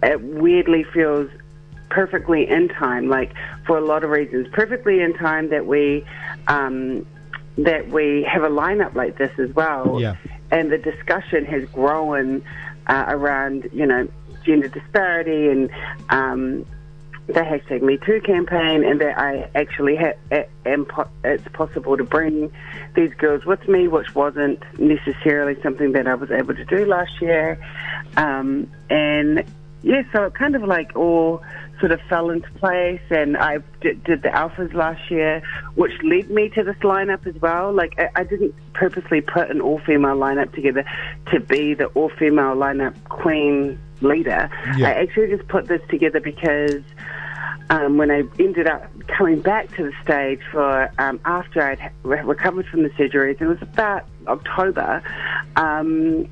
it 0.02 0.22
weirdly 0.22 0.84
feels 0.84 1.30
perfectly 1.90 2.50
in 2.50 2.70
time. 2.70 3.08
Like 3.10 3.34
for 3.66 3.78
a 3.78 3.82
lot 3.82 4.04
of 4.04 4.10
reasons, 4.10 4.48
perfectly 4.52 5.02
in 5.02 5.14
time 5.14 5.50
that 5.50 5.66
we 5.66 6.06
um, 6.48 7.06
that 7.58 7.90
we 7.90 8.24
have 8.24 8.44
a 8.44 8.50
lineup 8.50 8.96
like 8.96 9.18
this 9.18 9.32
as 9.40 9.54
well. 9.54 10.00
Yeah. 10.00 10.16
And 10.52 10.72
the 10.72 10.78
discussion 10.78 11.46
has 11.46 11.66
grown 11.70 12.44
uh, 12.88 13.06
around 13.08 13.70
you 13.74 13.86
know 13.86 14.08
gender 14.46 14.68
disparity 14.68 15.50
and 15.50 15.70
um, 16.10 16.66
the 17.28 17.34
hashtag 17.34 17.82
Me 17.82 17.98
Too 18.06 18.22
campaign, 18.22 18.84
and 18.84 19.02
that 19.02 19.18
I 19.18 19.50
actually 19.56 19.96
ha- 19.96 20.44
am 20.66 20.86
po- 20.86 21.10
it's 21.24 21.48
possible 21.50 21.98
to 21.98 22.04
bring 22.04 22.52
these 22.96 23.14
girls 23.16 23.46
with 23.46 23.68
me, 23.68 23.88
which 23.88 24.14
wasn't 24.14 24.62
necessarily 24.78 25.60
something 25.62 25.94
that 25.94 26.08
I 26.08 26.16
was 26.16 26.30
able 26.32 26.56
to 26.56 26.66
do 26.66 26.86
last 26.86 27.22
year. 27.22 27.60
Um, 28.16 28.70
and 28.90 29.44
yeah, 29.82 30.04
so 30.14 30.24
it 30.24 30.36
kind 30.36 30.56
of 30.56 30.64
like 30.64 30.96
all 30.96 31.42
sort 31.80 31.92
of 31.92 32.00
fell 32.02 32.30
into 32.30 32.50
place, 32.54 33.02
and 33.10 33.38
I 33.38 33.58
did, 33.82 34.04
did 34.04 34.22
the 34.22 34.30
alphas 34.30 34.74
last 34.74 35.10
year, 35.12 35.42
which 35.76 35.92
led 36.04 36.30
me 36.30 36.50
to 36.50 36.64
this 36.64 36.78
lineup 36.78 37.28
as 37.28 37.36
well. 37.42 37.74
Like 37.74 38.00
I, 38.00 38.10
I 38.16 38.24
didn't 38.24 38.54
purposely 38.74 39.22
put 39.22 39.50
an 39.50 39.62
all-female 39.62 40.16
lineup 40.16 40.54
together 40.54 40.86
to 41.32 41.40
be 41.40 41.74
the 41.74 41.88
all-female 41.88 42.56
lineup 42.56 42.96
queen 43.06 43.80
leader. 44.02 44.50
Yeah. 44.78 44.90
I 44.90 44.92
actually 44.94 45.36
just 45.36 45.48
put 45.48 45.68
this 45.68 45.82
together 45.90 46.20
because 46.20 46.82
um, 47.70 47.98
when 47.98 48.12
I 48.12 48.24
ended 48.40 48.68
up 48.68 48.90
coming 49.08 49.42
back 49.42 49.74
to 49.76 49.84
the 49.84 49.94
stage 50.04 50.42
for 50.52 50.92
um, 51.00 51.20
after 51.26 51.62
I'd 51.62 51.92
re- 52.04 52.22
recovered 52.22 52.68
from 52.68 52.84
the 52.84 52.90
surgeries, 52.92 53.42
it 53.42 53.48
was 53.48 53.62
about 53.62 54.06
October. 54.28 55.02
Um, 55.56 56.28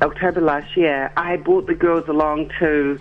October 0.00 0.40
last 0.40 0.76
year, 0.76 1.10
I 1.16 1.36
brought 1.36 1.66
the 1.66 1.74
girls 1.74 2.08
along 2.08 2.50
to 2.60 2.98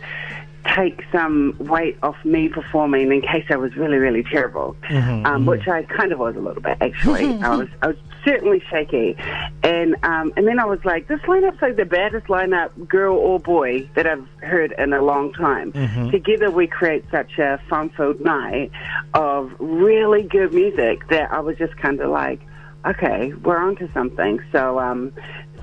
take 0.76 1.04
some 1.12 1.56
weight 1.60 1.98
off 2.04 2.18
me 2.26 2.50
performing 2.50 3.12
in 3.12 3.22
case 3.22 3.46
I 3.50 3.56
was 3.56 3.76
really, 3.76 3.98
really 3.98 4.24
terrible, 4.24 4.76
um, 4.90 5.46
which 5.46 5.68
I 5.68 5.84
kind 5.84 6.12
of 6.12 6.20
was 6.20 6.36
a 6.36 6.40
little 6.40 6.62
bit 6.62 6.78
actually. 6.82 7.26
I 7.42 7.56
was, 7.56 7.70
I 7.82 7.88
was 7.88 7.98
certainly 8.26 8.62
shaky, 8.70 9.16
and 9.64 9.96
um, 10.04 10.34
and 10.38 10.48
then 10.48 10.60
I 10.60 10.66
was 10.66 10.84
like, 10.86 11.08
this 11.08 11.20
lineup's 11.22 11.62
like 11.62 11.76
the 11.76 11.86
baddest 11.86 12.28
lineup, 12.28 12.88
girl 12.88 13.18
or 13.18 13.40
boy, 13.40 13.90
that 13.96 14.06
I've 14.06 14.28
heard 14.42 14.74
in 14.78 14.94
a 14.94 15.02
long 15.02 15.34
time. 15.34 15.74
Together, 16.12 16.52
we 16.52 16.68
create 16.68 17.06
such 17.12 17.38
a 17.40 17.60
fun-filled 17.70 18.22
night 18.22 18.72
of 19.14 19.52
really 19.60 20.24
good 20.24 20.54
music 20.54 21.08
that 21.10 21.32
I 21.32 21.40
was 21.40 21.58
just 21.58 21.76
kind 21.78 22.00
of 22.00 22.10
like 22.10 22.40
okay, 22.86 23.34
we're 23.34 23.58
onto 23.58 23.92
something. 23.94 24.40
So, 24.52 24.80
um, 24.80 25.14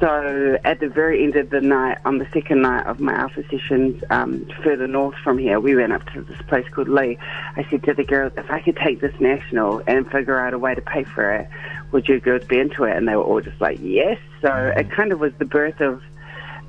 so 0.01 0.59
at 0.65 0.81
the 0.81 0.89
very 0.89 1.23
end 1.23 1.37
of 1.37 1.51
the 1.51 1.61
night, 1.61 1.99
on 2.05 2.19
the 2.19 2.27
second 2.33 2.63
night 2.63 2.87
of 2.87 3.01
my 3.01 3.15
alpha 3.15 3.45
sessions, 3.49 4.03
um, 4.11 4.47
further 4.63 4.87
north 4.87 5.15
from 5.23 5.39
here, 5.39 5.61
we 5.61 5.75
went 5.77 5.93
up 5.93 6.05
to 6.13 6.23
this 6.23 6.41
place 6.49 6.67
called 6.73 6.89
Leigh. 6.89 7.17
I 7.57 7.67
said 7.71 7.85
to 7.85 7.95
the 7.95 8.05
girls, 8.05 8.33
if 8.37 8.51
I 8.51 8.61
could 8.61 8.77
take 8.77 9.01
this 9.01 9.15
national 9.21 9.83
and 9.87 10.11
figure 10.11 10.39
out 10.39 10.53
a 10.53 10.59
way 10.59 10.75
to 10.75 10.83
pay 10.83 11.05
for 11.05 11.31
it, 11.33 11.49
would 11.95 12.07
your 12.09 12.19
girls 12.21 12.45
be 12.45 12.59
into 12.59 12.85
it? 12.85 12.95
And 12.97 13.09
they 13.09 13.15
were 13.17 13.23
all 13.23 13.41
just 13.41 13.59
like, 13.61 13.79
yes. 13.81 14.19
So 14.43 14.53
it 14.77 14.91
kind 14.91 15.13
of 15.13 15.21
was 15.21 15.33
the 15.39 15.45
birth 15.47 15.81
of 15.81 16.03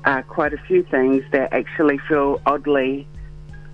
uh, 0.04 0.22
quite 0.22 0.54
a 0.54 0.58
few 0.68 0.84
things 0.84 1.24
that 1.32 1.52
actually 1.52 1.98
feel 2.08 2.40
oddly 2.46 3.06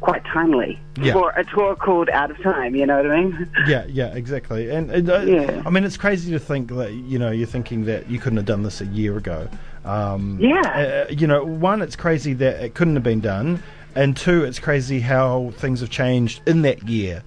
quite 0.00 0.24
timely 0.24 0.80
Yeah. 1.00 1.12
for 1.12 1.30
a 1.36 1.44
tour 1.44 1.76
called 1.76 2.08
Out 2.08 2.30
of 2.32 2.42
Time. 2.42 2.74
You 2.74 2.86
know 2.86 2.96
what 2.96 3.08
I 3.10 3.20
mean? 3.22 3.48
Yeah, 3.68 3.84
yeah, 3.86 4.06
exactly. 4.14 4.70
And, 4.70 4.90
and 4.90 5.08
uh, 5.08 5.20
Yeah. 5.20 5.62
I 5.64 5.70
mean, 5.70 5.84
it's 5.84 5.98
crazy 5.98 6.32
to 6.32 6.40
think 6.40 6.70
that 6.70 6.92
you 6.92 7.18
know 7.20 7.30
you're 7.30 7.46
thinking 7.46 7.84
that 7.84 8.10
you 8.10 8.18
couldn't 8.18 8.38
have 8.38 8.46
done 8.46 8.62
this 8.64 8.80
a 8.80 8.86
year 8.86 9.16
ago. 9.16 9.46
Um, 9.84 10.38
Yeah. 10.40 11.06
uh, 11.08 11.12
you 11.12 11.26
know, 11.28 11.44
one, 11.44 11.82
it's 11.82 11.94
crazy 11.96 12.32
that 12.34 12.64
it 12.64 12.74
couldn't 12.74 12.94
have 12.94 13.04
been 13.04 13.20
done, 13.20 13.62
and 13.94 14.16
two, 14.16 14.42
it's 14.44 14.58
crazy 14.58 14.98
how 15.00 15.52
things 15.58 15.80
have 15.80 15.90
changed 15.90 16.40
in 16.48 16.62
that 16.62 16.88
year. 16.88 17.22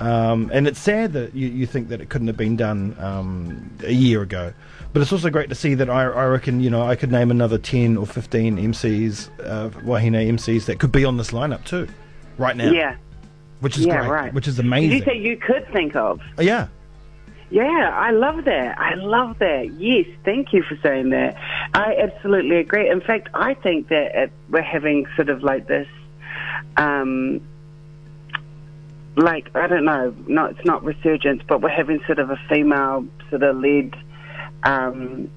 Um, 0.00 0.50
and 0.52 0.66
it's 0.68 0.78
sad 0.78 1.12
that 1.14 1.34
you, 1.34 1.48
you 1.48 1.66
think 1.66 1.88
that 1.88 2.00
it 2.00 2.08
couldn't 2.10 2.26
have 2.26 2.36
been 2.36 2.56
done 2.56 2.96
um, 2.98 3.70
a 3.82 3.92
year 3.92 4.22
ago. 4.22 4.52
But 4.92 5.02
it's 5.02 5.12
also 5.12 5.30
great 5.30 5.48
to 5.48 5.54
see 5.54 5.74
that 5.74 5.90
I, 5.90 6.02
I 6.04 6.24
reckon, 6.26 6.60
you 6.60 6.70
know, 6.70 6.82
I 6.82 6.96
could 6.96 7.10
name 7.10 7.30
another 7.30 7.58
10 7.58 7.96
or 7.96 8.06
15 8.06 8.56
MCs, 8.56 9.30
uh, 9.44 9.70
Wahine 9.80 10.12
MCs, 10.14 10.66
that 10.66 10.78
could 10.78 10.92
be 10.92 11.04
on 11.04 11.16
this 11.16 11.30
lineup 11.30 11.64
too. 11.64 11.88
right 12.38 12.56
now. 12.56 12.70
Yeah. 12.70 12.96
which 13.60 13.78
is 13.78 13.86
yeah, 13.86 14.00
great, 14.00 14.10
right. 14.10 14.34
which 14.34 14.48
is 14.48 14.56
Did 14.56 14.66
amazing. 14.66 14.98
you 14.98 15.04
say 15.04 15.18
you 15.18 15.36
could 15.36 15.66
think 15.72 15.96
of? 15.96 16.20
Oh, 16.38 16.42
yeah, 16.42 16.68
Yeah, 17.50 17.90
I 17.94 18.10
love 18.10 18.44
that. 18.44 18.78
I 18.78 18.94
love 18.94 19.38
that. 19.38 19.72
Yes, 19.78 20.06
thank 20.24 20.52
you 20.52 20.62
for 20.62 20.76
saying 20.82 21.10
that. 21.10 21.36
I 21.74 21.96
absolutely 21.96 22.56
agree. 22.56 22.88
In 22.90 23.00
fact, 23.00 23.28
I 23.34 23.54
think 23.54 23.88
that 23.88 24.14
it, 24.14 24.32
we're 24.50 24.62
having 24.62 25.06
sort 25.14 25.28
of 25.30 25.42
like 25.42 25.66
this, 25.66 25.88
um, 26.76 27.40
like 29.16 29.48
I 29.54 29.66
don't 29.66 29.84
know, 29.84 30.14
not 30.26 30.52
it's 30.52 30.64
not 30.64 30.84
resurgence, 30.84 31.42
but 31.48 31.60
we're 31.62 31.68
having 31.70 32.00
sort 32.06 32.18
of 32.18 32.30
a 32.30 32.36
female 32.48 33.06
sort 33.30 33.42
of 33.42 33.56
led 33.60 33.94
um, 34.62 35.30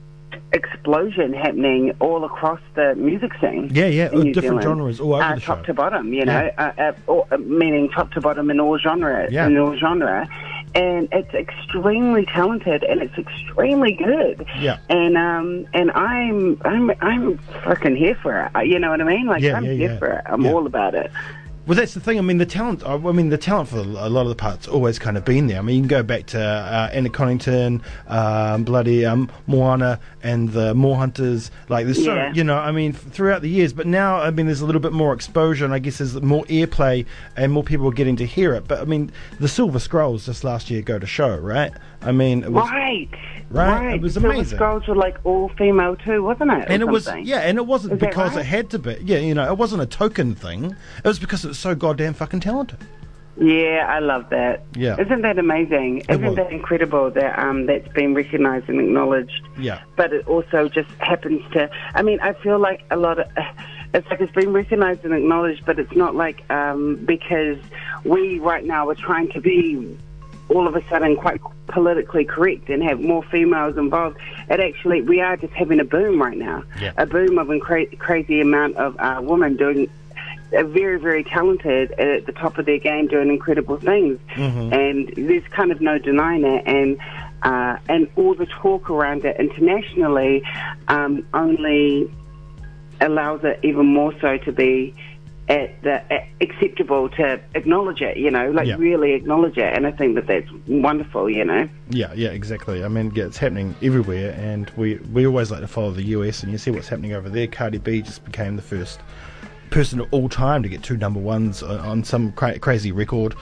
explosion 0.52 1.34
happening 1.34 1.94
all 2.00 2.24
across 2.26 2.60
the 2.76 2.96
music 2.96 3.32
scene. 3.40 3.70
yeah, 3.74 3.86
yeah. 3.86 4.12
in 4.12 4.20
New 4.20 4.34
different 4.34 4.62
Zealand. 4.62 4.80
genres 4.80 5.00
all 5.00 5.14
over 5.16 5.24
uh, 5.24 5.36
the 5.36 5.42
top 5.42 5.60
show. 5.60 5.64
to 5.66 5.74
bottom, 5.74 6.14
you 6.14 6.26
know, 6.26 6.50
Yeah. 6.58 6.74
uh, 6.78 6.82
uh, 6.82 6.94
all, 7.08 7.28
uh, 7.32 7.38
meaning 7.38 7.90
top 7.90 8.12
to 8.14 8.22
bottom 8.22 8.50
in 8.50 8.60
all 8.60 8.78
genre, 8.78 9.28
Yeah. 9.32 9.48
in 9.48 9.58
all 9.58 9.76
genre, 9.76 10.28
and 10.76 11.08
it's 11.12 11.34
extremely 11.34 12.26
talented 12.26 12.84
and 12.84 13.02
it's 13.02 13.18
extremely 13.18 13.92
good. 13.92 14.46
Yeah. 14.60 14.78
And 14.90 15.18
um 15.18 15.66
and 15.74 15.90
I'm 15.92 16.60
I'm 16.64 16.92
I'm 17.02 17.38
fucking 17.64 17.96
here 17.96 18.16
for 18.22 18.40
it. 18.54 18.68
You 18.68 18.78
know 18.80 18.90
what 18.92 19.02
I 19.02 19.04
mean? 19.06 19.26
Like 19.28 19.42
Yeah, 19.42 19.58
I'm 19.58 19.64
here 19.66 19.98
for 19.98 20.08
it. 20.08 20.22
I'm 20.28 20.46
all 20.46 20.66
about 20.68 20.94
it. 20.96 21.12
Well, 21.70 21.76
that's 21.76 21.94
the 21.94 22.00
thing. 22.00 22.18
I 22.18 22.22
mean, 22.22 22.40
the 22.40 22.48
talent. 22.48 22.84
I 22.84 22.98
mean, 22.98 23.30
the 23.30 23.38
talent 23.38 23.70
for 23.70 23.78
a 23.78 23.84
lot 23.84 24.24
of 24.24 24.30
the 24.30 24.36
parts 24.36 24.68
always 24.68 24.98
kind 24.98 25.18
of 25.18 25.24
been 25.24 25.46
there. 25.46 25.60
I 25.60 25.62
mean, 25.62 25.76
you 25.76 25.82
can 25.84 25.88
go 25.88 26.02
back 26.02 26.26
to 26.28 26.42
uh, 26.42 26.90
Anna 26.92 27.10
Coddington, 27.10 27.84
um, 28.08 28.64
bloody 28.64 29.06
um, 29.06 29.30
Moana, 29.46 30.00
and 30.24 30.50
the 30.50 30.74
Moahunters. 30.74 31.52
Like, 31.68 31.86
there's 31.86 32.04
so 32.04 32.16
Yeah. 32.16 32.34
you 32.34 32.44
know. 32.44 32.58
I 32.58 32.72
mean, 32.72 32.92
throughout 32.92 33.44
the 33.44 33.50
years. 33.52 33.72
But 33.72 33.86
now, 33.86 34.16
I 34.20 34.32
mean, 34.32 34.48
there's 34.48 34.62
a 34.62 34.66
little 34.66 34.82
bit 34.82 34.94
more 34.94 35.14
exposure, 35.14 35.64
and 35.64 35.72
I 35.72 35.78
guess 35.78 36.00
there's 36.00 36.20
more 36.20 36.44
airplay, 36.46 37.06
and 37.38 37.52
more 37.52 37.64
people 37.64 37.88
are 37.88 37.92
getting 37.94 38.16
to 38.16 38.26
hear 38.26 38.56
it. 38.56 38.68
But 38.68 38.80
I 38.82 38.86
mean, 38.86 39.12
the 39.40 39.48
Silver 39.48 39.78
Scrolls 39.78 40.26
just 40.26 40.44
last 40.44 40.72
year 40.72 40.82
go 40.82 40.98
to 40.98 41.06
show, 41.06 41.38
right? 41.38 41.72
I 42.01 42.12
mean, 42.12 42.44
it 42.44 42.51
was, 42.51 42.70
Right. 42.70 43.10
Right, 43.51 43.96
it 43.96 44.01
was 44.01 44.13
The 44.13 44.22
Silver 44.22 44.36
amazing. 44.36 44.58
Scrolls 44.58 44.88
were 44.88 44.96
like 44.96 45.18
all 45.24 45.50
female 45.58 45.96
too, 45.96 46.22
wasn't 46.24 46.51
it? 46.51 46.65
and 46.70 46.82
it 46.84 46.86
was 46.88 47.10
yeah, 47.24 47.39
and 47.39 47.58
it 47.58 47.65
wasn't 47.65 47.94
Is 47.94 48.00
because 48.00 48.36
right? 48.36 48.41
it 48.41 48.46
had 48.46 48.70
to 48.70 48.79
be. 48.79 48.96
Yeah, 49.03 49.18
you 49.18 49.34
know, 49.34 49.51
it 49.51 49.58
wasn't 49.58 49.82
a 49.82 49.88
token 49.88 50.36
thing. 50.36 50.75
It 51.00 51.03
was 51.08 51.18
because 51.20 51.44
it 51.44 51.48
was 51.50 51.60
so 51.60 51.74
goddamn 51.74 52.13
fucking 52.13 52.41
talented. 52.41 52.77
Yeah, 53.41 53.88
I 53.89 54.00
love 54.00 54.29
that. 54.32 54.63
Yeah. 54.75 55.00
Isn't 55.00 55.22
that 55.22 55.39
amazing? 55.39 56.00
It 56.00 56.10
Isn't 56.12 56.25
was. 56.25 56.36
that 56.36 56.51
incredible 56.51 57.10
that 57.12 57.39
um, 57.39 57.65
that's 57.68 57.88
been 57.94 58.13
recognised 58.13 58.68
and 58.70 58.79
acknowledged? 58.82 59.48
Yeah. 59.58 59.82
But 59.96 60.12
it 60.13 60.27
also 60.27 60.68
just 60.68 60.89
happens 61.00 61.41
to. 61.53 61.70
I 61.96 62.01
mean, 62.01 62.20
I 62.20 62.34
feel 62.34 62.60
like 62.60 62.84
a 62.91 62.98
lot 62.98 63.20
of. 63.20 63.27
It's 63.91 64.08
like 64.08 64.22
it's 64.22 64.32
been 64.34 64.53
recognised 64.53 65.03
and 65.03 65.15
acknowledged, 65.15 65.65
but 65.65 65.79
it's 65.79 65.96
not 65.96 66.13
like 66.13 66.48
um, 66.51 66.98
because 67.06 67.58
we 68.06 68.38
right 68.38 68.63
now 68.63 68.88
are 68.88 68.94
trying 68.94 69.32
to 69.32 69.41
be 69.41 69.98
all 70.50 70.68
of 70.68 70.75
a 70.75 70.88
sudden 70.89 71.15
quite 71.15 71.41
politically 71.68 72.25
correct 72.25 72.70
and 72.70 72.82
have 72.84 73.00
more 73.00 73.24
females 73.24 73.77
involved. 73.77 74.18
It 74.50 74.60
actually, 74.60 75.01
we 75.01 75.22
are 75.22 75.38
just 75.38 75.53
having 75.53 75.79
a 75.79 75.84
boom 75.84 76.22
right 76.22 76.38
now. 76.38 76.63
Yeah. 76.82 76.94
A 76.98 77.06
boom 77.06 77.38
of 77.38 77.50
a 77.50 77.60
cra- 77.60 77.96
crazy 77.98 78.41
amount 78.41 78.75
of 78.77 79.00
uh, 79.00 79.20
women 79.22 79.56
doing 79.56 79.89
are 80.56 80.63
very, 80.63 81.00
very 81.00 81.24
talented 81.24 81.91
at 81.91 82.25
the 82.25 82.32
top 82.32 82.58
of 82.58 82.65
their 82.65 82.79
game, 82.79 83.08
doing 83.08 83.29
incredible 83.29 83.77
things, 83.77 84.20
and 84.74 85.13
there's 85.15 85.48
kind 85.50 85.72
of 85.72 85.79
no 85.79 86.00
denying 86.00 86.44
it. 86.44 86.63
And 86.65 86.98
uh, 87.44 87.77
and 87.88 88.10
all 88.15 88.34
the 88.34 88.48
talk 88.48 88.89
around 88.89 89.24
it 89.25 89.39
internationally 89.39 90.44
um, 90.88 91.25
only 91.34 92.12
allows 93.00 93.44
it 93.44 93.60
even 93.63 93.86
more 93.86 94.13
so 94.20 94.38
to 94.39 94.51
be 94.51 94.94
at 95.50 95.82
the 95.82 96.13
at 96.13 96.27
acceptable 96.41 97.10
to 97.10 97.39
acknowledge 97.56 98.01
it. 98.01 98.18
You 98.18 98.32
know, 98.32 98.51
like 98.51 98.68
Yeah. 98.68 98.75
really 98.77 99.13
acknowledge 99.13 99.58
it. 99.58 99.75
And 99.75 99.86
I 99.88 99.91
think 99.91 100.15
that 100.15 100.27
that's 100.27 100.48
wonderful. 100.68 101.29
You 101.29 101.44
know. 101.46 101.68
Yeah, 101.89 102.13
yeah, 102.15 102.29
exactly. 102.29 102.84
I 102.84 102.88
mean, 102.88 103.12
yeah, 103.15 103.25
it's 103.25 103.38
happening 103.38 103.75
everywhere, 103.82 104.36
and 104.39 104.72
we 104.77 104.96
we 105.12 105.25
always 105.25 105.51
like 105.51 105.62
to 105.62 105.68
follow 105.68 105.91
the 105.91 106.03
US, 106.18 106.44
and 106.44 106.51
you 106.51 106.58
see 106.58 106.72
what's 106.72 106.88
happening 106.88 107.13
over 107.13 107.29
there. 107.29 107.48
Cardi 107.48 107.79
B 107.79 108.01
just 108.01 108.24
became 108.25 108.56
the 108.56 108.62
first 108.62 109.00
person 109.72 110.00
of 110.00 110.08
all 110.12 110.29
time 110.29 110.63
to 110.63 110.70
get 110.70 110.82
two 110.82 110.98
number 110.98 111.20
ones 111.20 111.62
on, 111.62 112.03
some 112.03 112.32
cra- 112.32 112.58
crazy 112.58 112.91
record. 112.91 113.36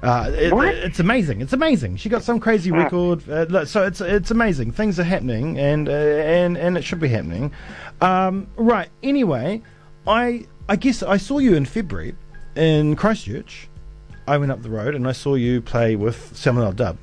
Uh, 0.00 0.30
it, 0.36 0.52
What? 0.52 0.68
It's 0.68 1.00
amazing. 1.00 1.40
It's 1.40 1.52
amazing. 1.52 1.96
She 1.96 2.08
got 2.08 2.22
some 2.22 2.38
crazy 2.40 2.70
record. 2.72 3.28
Uh, 3.28 3.64
so 3.64 3.84
it's 3.84 4.00
it's 4.00 4.30
amazing. 4.32 4.72
Things 4.72 4.98
are 4.98 5.04
happening, 5.04 5.58
and 5.58 5.88
uh, 5.88 5.92
and 5.92 6.56
and 6.58 6.76
it 6.76 6.82
should 6.82 6.98
be 7.00 7.08
happening. 7.08 7.52
Um, 8.00 8.48
right. 8.56 8.88
Anyway, 9.04 9.62
I 10.06 10.46
I 10.72 10.76
guess 10.76 11.02
I 11.02 11.18
saw 11.18 11.36
you 11.36 11.54
in 11.54 11.66
February 11.66 12.14
in 12.56 12.96
Christchurch. 12.96 13.68
I 14.26 14.38
went 14.38 14.50
up 14.52 14.62
the 14.62 14.70
road 14.70 14.94
and 14.94 15.06
I 15.06 15.12
saw 15.12 15.34
you 15.34 15.60
play 15.60 15.96
with 15.96 16.34
Salmon 16.34 16.74
Dub. 16.74 16.96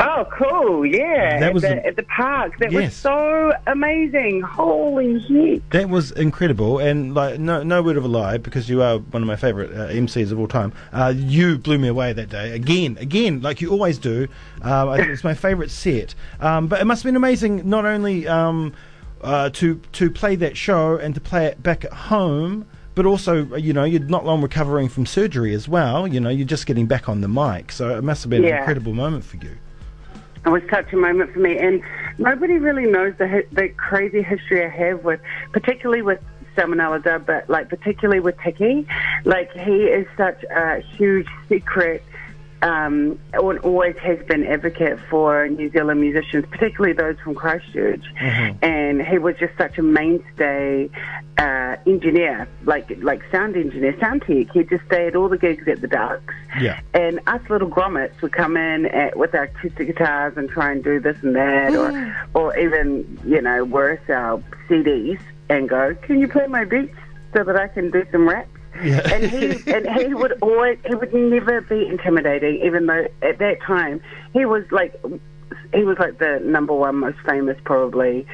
Oh, 0.00 0.26
cool! 0.36 0.84
Yeah, 0.84 1.38
That 1.38 1.42
at, 1.50 1.54
was 1.54 1.62
the, 1.62 1.74
a- 1.80 1.86
at 1.86 1.94
the 1.94 2.02
park. 2.02 2.58
That 2.58 2.72
Yes. 2.72 2.82
was 2.86 2.96
so 2.96 3.52
amazing. 3.68 4.40
Holy 4.40 5.22
shit! 5.24 5.70
That 5.70 5.88
was 5.88 6.10
incredible, 6.10 6.80
and 6.80 7.14
like 7.14 7.38
no 7.38 7.62
no 7.62 7.80
word 7.80 7.96
of 7.96 8.04
a 8.04 8.08
lie, 8.08 8.38
because 8.38 8.68
you 8.68 8.82
are 8.82 8.98
one 8.98 9.22
of 9.22 9.28
my 9.28 9.36
favourite 9.36 9.70
uh, 9.70 9.90
MCs 9.90 10.32
of 10.32 10.40
all 10.40 10.48
time. 10.48 10.72
Uh, 10.92 11.14
you 11.16 11.58
blew 11.58 11.78
me 11.78 11.86
away 11.86 12.12
that 12.12 12.28
day 12.28 12.50
again, 12.56 12.98
again, 13.00 13.40
like 13.40 13.60
you 13.60 13.70
always 13.70 13.98
do. 13.98 14.26
Um, 14.62 14.88
I 14.88 14.96
think 14.96 15.10
it's 15.10 15.22
my 15.22 15.34
favourite 15.34 15.70
set. 15.70 16.16
Um, 16.40 16.66
but 16.66 16.80
it 16.80 16.86
must 16.86 17.04
have 17.04 17.08
been 17.08 17.14
amazing, 17.16 17.68
not 17.70 17.84
only 17.84 18.26
um, 18.26 18.72
uh, 19.24 19.50
to 19.50 19.80
to 19.92 20.10
play 20.10 20.36
that 20.36 20.56
show 20.56 20.96
and 20.96 21.14
to 21.14 21.20
play 21.20 21.46
it 21.46 21.62
back 21.62 21.84
at 21.84 21.92
home. 21.92 22.66
But 22.94 23.06
also, 23.06 23.50
uh, 23.52 23.56
you 23.56 23.72
know, 23.72 23.82
you're 23.82 24.02
not 24.02 24.24
long 24.24 24.40
recovering 24.40 24.88
from 24.88 25.04
surgery 25.04 25.52
as 25.52 25.68
well. 25.68 26.06
You 26.06 26.20
know, 26.20 26.30
you're 26.30 26.46
just 26.46 26.66
getting 26.66 26.86
back 26.86 27.08
on 27.08 27.22
the 27.22 27.28
mic, 27.28 27.72
so 27.72 27.96
it 27.96 28.04
must 28.04 28.22
have 28.22 28.30
been 28.30 28.44
an 28.44 28.56
incredible 28.56 28.92
moment 28.92 29.24
for 29.24 29.36
you. 29.38 29.56
It 30.46 30.50
was 30.50 30.62
such 30.70 30.92
a 30.92 30.96
moment 30.96 31.32
for 31.32 31.40
me, 31.40 31.58
and 31.58 31.82
nobody 32.18 32.58
really 32.58 32.86
knows 32.86 33.14
the 33.18 33.44
the 33.50 33.70
crazy 33.70 34.22
history 34.22 34.64
I 34.64 34.68
have 34.68 35.02
with, 35.02 35.20
particularly 35.52 36.02
with 36.02 36.20
Salmonella 36.56 37.02
Dub, 37.02 37.26
but 37.26 37.48
like 37.48 37.68
particularly 37.68 38.20
with 38.20 38.36
Tiki. 38.44 38.86
Like 39.24 39.52
he 39.52 39.84
is 39.84 40.06
such 40.16 40.44
a 40.44 40.80
huge 40.80 41.28
secret. 41.48 42.04
Um, 42.62 43.18
always 43.38 43.96
has 43.98 44.24
been 44.26 44.46
advocate 44.46 44.98
for 45.10 45.48
New 45.48 45.70
Zealand 45.70 46.00
musicians, 46.00 46.46
particularly 46.50 46.94
those 46.94 47.18
from 47.20 47.34
Christchurch. 47.34 48.04
And 48.62 49.02
he 49.02 49.18
was 49.18 49.36
just 49.36 49.56
such 49.58 49.76
a 49.76 49.82
mainstay 49.82 50.88
uh, 51.36 51.76
engineer, 51.86 52.48
like 52.64 52.90
like 53.02 53.22
sound 53.30 53.56
engineer, 53.56 53.96
sound 53.98 54.22
tech. 54.22 54.50
He'd 54.52 54.68
just 54.70 54.84
stay 54.86 55.06
at 55.06 55.16
all 55.16 55.28
the 55.28 55.38
gigs 55.38 55.66
at 55.68 55.80
the 55.80 55.88
Dux. 55.88 56.22
Yeah. 56.60 56.80
And 56.94 57.20
us 57.26 57.40
little 57.50 57.68
grommets 57.68 58.20
would 58.22 58.32
come 58.32 58.56
in 58.56 58.86
at, 58.86 59.16
with 59.16 59.34
our 59.34 59.44
acoustic 59.44 59.88
guitars 59.88 60.36
and 60.36 60.48
try 60.48 60.72
and 60.72 60.82
do 60.82 61.00
this 61.00 61.16
and 61.22 61.34
that, 61.34 61.74
or 61.74 62.16
or 62.34 62.58
even 62.58 63.18
you 63.26 63.42
know 63.42 63.64
worse, 63.64 64.00
our 64.08 64.42
CDs 64.68 65.20
and 65.48 65.68
go, 65.68 65.94
"Can 66.02 66.20
you 66.20 66.28
play 66.28 66.46
my 66.46 66.64
beats 66.64 66.96
so 67.34 67.44
that 67.44 67.56
I 67.56 67.68
can 67.68 67.90
do 67.90 68.06
some 68.12 68.28
raps?" 68.28 68.48
Yeah. 68.82 69.00
and 69.12 69.24
he 69.24 69.72
and 69.72 69.88
he 69.90 70.14
would 70.14 70.32
always 70.42 70.78
he 70.86 70.94
would 70.94 71.14
never 71.14 71.60
be 71.60 71.86
intimidating, 71.86 72.62
even 72.64 72.86
though 72.86 73.06
at 73.22 73.38
that 73.38 73.62
time 73.62 74.00
he 74.32 74.44
was 74.44 74.64
like 74.70 75.00
he 75.72 75.84
was 75.84 75.98
like 75.98 76.18
the 76.18 76.40
number 76.44 76.74
one 76.74 76.96
most 76.96 77.18
famous 77.26 77.58
probably 77.64 78.26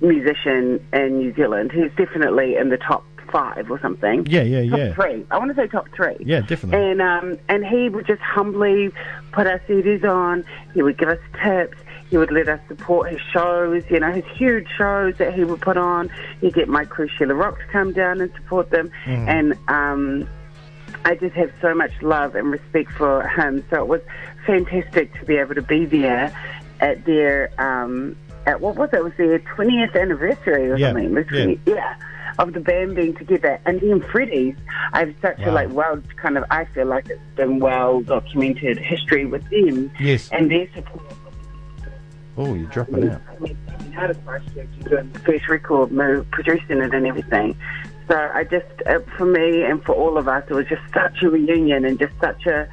musician 0.00 0.84
in 0.92 1.18
New 1.18 1.34
Zealand. 1.34 1.72
He's 1.72 1.90
definitely 1.96 2.56
in 2.56 2.70
the 2.70 2.78
top 2.78 3.04
five 3.30 3.70
or 3.70 3.80
something. 3.80 4.26
Yeah, 4.26 4.42
yeah, 4.42 4.60
yeah. 4.60 4.70
top 4.70 4.78
yeah. 4.78 4.94
three. 4.94 5.26
I 5.30 5.38
want 5.38 5.54
to 5.54 5.56
say 5.56 5.66
top 5.66 5.88
three. 5.94 6.16
Yeah, 6.20 6.40
definitely. 6.40 6.90
And 6.90 7.02
um, 7.02 7.38
and 7.48 7.64
he 7.64 7.88
would 7.88 8.06
just 8.06 8.20
humbly 8.20 8.90
put 9.32 9.46
our 9.46 9.58
CDs 9.60 10.04
on. 10.04 10.44
He 10.74 10.82
would 10.82 10.98
give 10.98 11.08
us 11.08 11.18
tips. 11.42 11.78
He 12.12 12.18
would 12.18 12.30
let 12.30 12.46
us 12.46 12.60
support 12.68 13.10
his 13.10 13.22
shows, 13.32 13.82
you 13.88 13.98
know, 13.98 14.12
his 14.12 14.26
huge 14.36 14.66
shows 14.76 15.16
that 15.16 15.32
he 15.32 15.44
would 15.44 15.62
put 15.62 15.78
on. 15.78 16.10
He'd 16.42 16.52
get 16.52 16.68
my 16.68 16.84
crew 16.84 17.08
Sheelahroc 17.08 17.56
to 17.56 17.64
come 17.72 17.94
down 17.94 18.20
and 18.20 18.30
support 18.34 18.68
them. 18.68 18.90
Mm. 19.06 19.28
And 19.28 19.58
um, 19.68 20.28
I 21.06 21.14
just 21.14 21.34
have 21.36 21.50
so 21.62 21.74
much 21.74 21.90
love 22.02 22.34
and 22.34 22.50
respect 22.50 22.92
for 22.92 23.26
him. 23.26 23.64
So 23.70 23.80
it 23.80 23.88
was 23.88 24.02
fantastic 24.44 25.18
to 25.20 25.24
be 25.24 25.36
able 25.36 25.54
to 25.54 25.62
be 25.62 25.86
there 25.86 26.36
at 26.80 27.02
their 27.06 27.50
um, 27.58 28.14
at 28.44 28.60
what 28.60 28.76
was 28.76 28.90
it? 28.92 28.96
It 28.96 29.04
was 29.04 29.12
their 29.16 29.38
twentieth 29.38 29.96
anniversary 29.96 30.70
or 30.70 30.76
Yeah, 30.76 30.88
something. 30.88 31.16
It 31.16 31.30
was 31.32 31.58
yeah. 31.66 31.74
yeah. 31.74 31.96
Of 32.38 32.52
the 32.52 32.60
band 32.60 32.94
being 32.94 33.14
together, 33.14 33.58
and 33.64 33.80
then 33.80 34.02
Freddy's, 34.12 34.56
I 34.92 35.00
have 35.00 35.14
such 35.22 35.38
Wow. 35.38 35.50
a 35.50 35.52
like 35.52 35.70
well, 35.70 36.02
kind 36.16 36.36
of. 36.36 36.44
I 36.50 36.66
feel 36.74 36.86
like 36.86 37.08
it's 37.08 37.20
been 37.36 37.58
well 37.58 38.02
documented 38.02 38.76
history 38.76 39.24
with 39.24 39.48
them 39.48 39.90
Yes. 39.98 40.28
and 40.30 40.50
their 40.50 40.66
support. 40.74 41.02
Oh, 42.36 42.54
you're 42.54 42.66
dropping 42.68 43.10
out. 43.10 43.20
I 43.28 43.38
mean, 43.40 43.58
out 43.96 44.10
of 44.10 44.24
Christchurch 44.26 44.68
doing 44.88 45.12
the 45.12 45.18
first 45.20 45.48
record, 45.48 45.92
mo- 45.92 46.24
producing 46.30 46.78
it 46.78 46.94
and 46.94 47.06
everything. 47.06 47.56
So 48.08 48.16
I 48.16 48.44
just, 48.44 48.66
uh, 48.86 49.00
for 49.16 49.26
me 49.26 49.62
and 49.64 49.82
for 49.84 49.92
all 49.94 50.16
of 50.18 50.28
us, 50.28 50.44
it 50.48 50.54
was 50.54 50.66
just 50.66 50.82
such 50.94 51.22
a 51.22 51.28
reunion 51.30 51.84
and 51.84 51.98
just 51.98 52.12
such 52.20 52.46
a, 52.46 52.68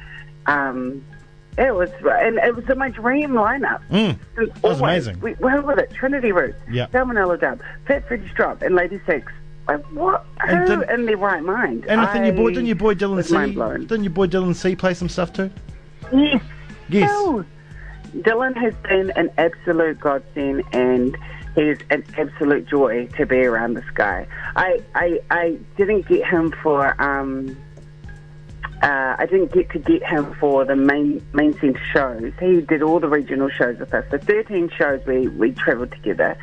um, 0.46 1.04
it 1.58 1.74
was, 1.74 1.90
and 2.04 2.38
it 2.38 2.56
was 2.56 2.64
my 2.76 2.88
dream 2.88 3.32
lineup. 3.32 3.82
Mm. 3.90 4.16
That 4.36 4.62
was 4.62 4.80
always. 4.80 5.06
amazing. 5.06 5.20
We, 5.20 5.32
where 5.34 5.60
was 5.60 5.78
it? 5.78 5.92
Trinity 5.92 6.32
Roots, 6.32 6.58
Yeah. 6.70 6.86
Salmonella 6.88 7.38
Dub, 7.38 7.60
Fat 7.86 8.06
Freddy's 8.08 8.32
Drop, 8.32 8.62
and 8.62 8.74
Ladi6. 8.76 9.24
like, 9.68 9.84
what? 9.92 10.24
And 10.40 10.58
Who 10.60 10.66
didn't- 10.78 10.90
in 10.90 11.06
their 11.06 11.16
right 11.18 11.42
mind? 11.42 11.84
And 11.86 12.00
I 12.00 12.12
think 12.12 12.24
your 12.24 12.34
boy, 12.34 12.48
didn't 12.50 12.66
your 12.66 12.76
boy 12.76 12.94
Dylan 12.94 13.22
C, 13.22 13.86
didn't 13.86 14.04
your 14.04 14.12
boy 14.12 14.26
Dylan 14.26 14.54
C 14.54 14.74
play 14.74 14.94
some 14.94 15.08
stuff 15.10 15.32
too? 15.34 15.50
Yes. 16.12 16.42
Yes. 16.88 17.10
Dylan 18.16 18.56
has 18.56 18.74
been 18.82 19.10
an 19.12 19.30
absolute 19.38 20.00
godsend 20.00 20.64
and 20.72 21.16
he's 21.54 21.78
an 21.90 22.04
absolute 22.16 22.66
joy 22.66 23.06
to 23.16 23.26
be 23.26 23.38
around 23.38 23.74
this 23.74 23.88
guy. 23.94 24.26
I, 24.56 24.82
I, 24.94 25.20
I 25.30 25.58
didn't 25.76 26.06
get 26.08 26.26
him 26.26 26.52
for, 26.62 27.00
um, 27.00 27.56
uh, 28.82 29.16
I 29.18 29.26
didn't 29.26 29.52
get 29.52 29.70
to 29.70 29.78
get 29.78 30.02
him 30.02 30.34
for 30.40 30.64
the 30.64 30.76
main 30.76 31.24
main 31.32 31.52
centre 31.60 31.80
shows. 31.92 32.32
He 32.40 32.60
did 32.62 32.82
all 32.82 32.98
the 32.98 33.08
regional 33.08 33.48
shows 33.50 33.78
with 33.78 33.92
us. 33.92 34.04
The 34.10 34.18
13 34.18 34.70
shows 34.76 35.04
we, 35.06 35.28
we 35.28 35.52
travelled 35.52 35.92
together 35.92 36.36